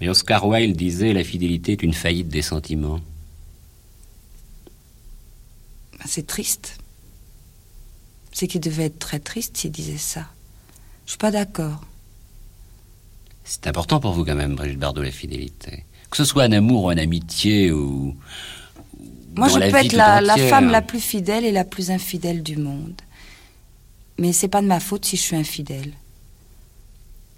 [0.00, 3.00] Mais Oscar Wilde disait la fidélité est une faillite des sentiments.
[6.04, 6.78] C'est triste.
[8.32, 10.26] C'est qu'il devait être très triste s'il disait ça.
[11.06, 11.80] Je suis pas d'accord.
[13.44, 15.84] C'est important pour vous quand même, Brigitte Bardot, la fidélité.
[16.10, 18.14] Que ce soit un amour ou une amitié ou...
[19.34, 23.00] Moi, je peux être la, femme la plus fidèle et la plus infidèle du monde.
[24.18, 25.92] Mais c'est pas de ma faute si je suis infidèle.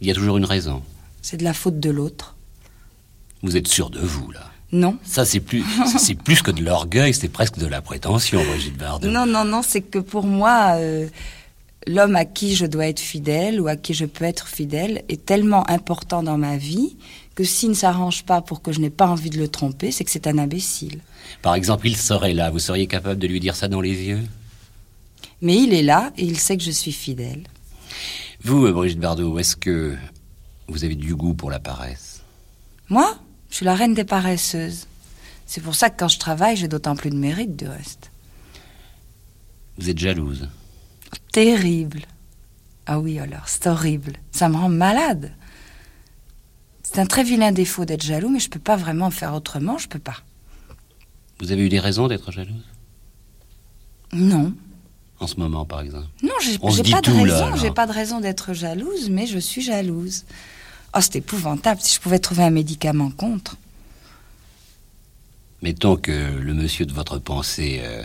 [0.00, 0.82] Il y a toujours une raison.
[1.22, 2.36] C'est de la faute de l'autre.
[3.42, 4.50] Vous êtes sûr de vous, là?
[4.72, 4.96] Non.
[5.02, 5.64] Ça, c'est plus,
[5.98, 9.08] c'est plus que de l'orgueil, c'est presque de la prétention, Brigitte Bardot.
[9.08, 11.08] Non, non, non, c'est que pour moi, euh,
[11.86, 15.24] l'homme à qui je dois être fidèle ou à qui je peux être fidèle est
[15.24, 16.96] tellement important dans ma vie
[17.34, 20.04] que s'il ne s'arrange pas pour que je n'ai pas envie de le tromper, c'est
[20.04, 21.00] que c'est un imbécile.
[21.42, 24.20] Par exemple, il serait là, vous seriez capable de lui dire ça dans les yeux?
[25.42, 27.44] Mais il est là et il sait que je suis fidèle.
[28.42, 29.96] Vous, euh, Brigitte Bardot, est-ce que
[30.68, 32.22] vous avez du goût pour la paresse?
[32.88, 33.18] Moi?
[33.50, 34.86] Je suis la reine des paresseuses.
[35.44, 38.12] C'est pour ça que quand je travaille, j'ai d'autant plus de mérite du reste.
[39.76, 40.48] Vous êtes jalouse?
[41.32, 42.02] Terrible.
[42.86, 44.12] Ah oui, alors, c'est horrible.
[44.30, 45.32] Ça me rend malade.
[46.84, 49.88] C'est un très vilain défaut d'être jaloux, mais je peux pas vraiment faire autrement, je
[49.88, 50.22] peux pas.
[51.40, 52.64] Vous avez eu des raisons d'être jalouse?
[54.12, 54.54] Non.
[55.20, 58.54] En ce moment, par exemple Non, j'ai pas, de raison, j'ai pas de raison d'être
[58.54, 60.24] jalouse, mais je suis jalouse.
[60.94, 63.56] Oh, c'est épouvantable si je pouvais trouver un médicament contre.
[65.62, 68.02] Mettons que le monsieur de votre pensée euh,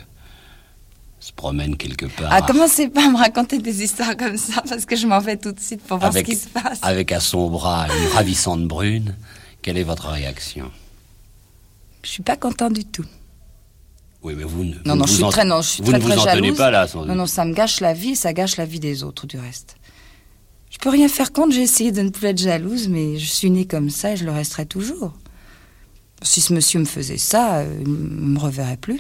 [1.22, 2.30] se promène quelque part.
[2.32, 5.38] Ah, commencez pas à me raconter des histoires comme ça, parce que je m'en vais
[5.38, 6.80] tout de suite pour voir ce qui se passe.
[6.82, 9.16] Avec à son bras une ravissante brune,
[9.62, 10.70] quelle est votre réaction?
[12.04, 13.06] Je suis pas content du tout.
[14.26, 14.74] Oui, mais vous ne.
[14.86, 16.72] Non, non, je suis très, non, je suis vous très, ne vous en tenez pas
[16.72, 19.04] là, sans Non, non, ça me gâche la vie et ça gâche la vie des
[19.04, 19.76] autres, du reste.
[20.72, 23.52] Je peux rien faire contre, j'ai essayé de ne plus être jalouse, mais je suis
[23.52, 25.14] née comme ça et je le resterai toujours.
[26.24, 29.00] Si ce monsieur me faisait ça, euh, il ne me reverrait plus.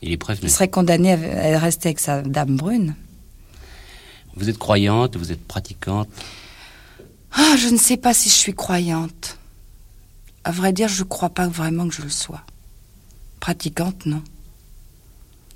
[0.00, 0.46] Il est prévenu.
[0.46, 2.94] Il serait condamné à rester avec sa dame brune.
[4.36, 6.08] Vous êtes croyante, vous êtes pratiquante
[7.32, 9.36] Ah, je ne sais pas si je suis croyante.
[10.44, 12.40] À vrai dire, je ne crois pas vraiment que je le sois.
[13.42, 14.22] Pratiquante, non.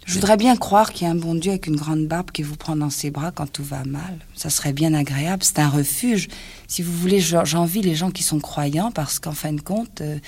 [0.07, 2.43] Je voudrais bien croire qu'il y a un bon Dieu avec une grande barbe qui
[2.43, 4.18] vous prend dans ses bras quand tout va mal.
[4.34, 5.45] Ça serait bien agréable.
[5.45, 6.26] C'est un refuge.
[6.66, 10.18] Si vous voulez, j'envie les gens qui sont croyants parce qu'en fin de compte, euh,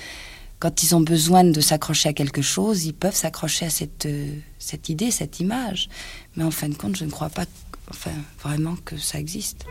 [0.60, 4.36] quand ils ont besoin de s'accrocher à quelque chose, ils peuvent s'accrocher à cette, euh,
[4.60, 5.88] cette idée, cette image.
[6.36, 7.46] Mais en fin de compte, je ne crois pas
[7.90, 9.66] enfin, vraiment que ça existe.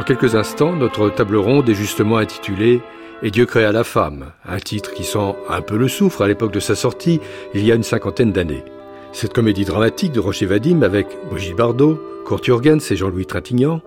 [0.00, 2.80] Dans quelques instants, notre table ronde est justement intitulée
[3.22, 6.54] Et Dieu créa la femme, un titre qui sent un peu le souffre à l'époque
[6.54, 7.20] de sa sortie,
[7.52, 8.64] il y a une cinquantaine d'années.
[9.12, 13.82] Cette comédie dramatique de Rocher Vadim avec Brigitte Bardot, Kurt et Jean-Louis Trintignant,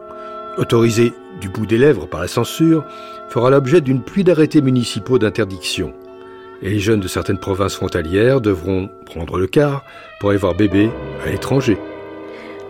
[0.59, 2.85] autorisée du bout des lèvres par la censure,
[3.29, 5.93] fera l'objet d'une pluie d'arrêtés municipaux d'interdiction.
[6.61, 9.83] Et les jeunes de certaines provinces frontalières devront prendre le quart
[10.19, 10.91] pour aller voir bébé
[11.25, 11.79] à l'étranger.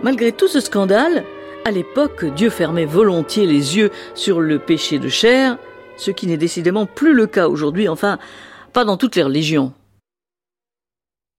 [0.01, 1.25] Malgré tout ce scandale,
[1.65, 5.57] à l'époque, Dieu fermait volontiers les yeux sur le péché de chair,
[5.97, 8.19] ce qui n'est décidément plus le cas aujourd'hui, enfin,
[8.73, 9.73] pas dans toutes les religions.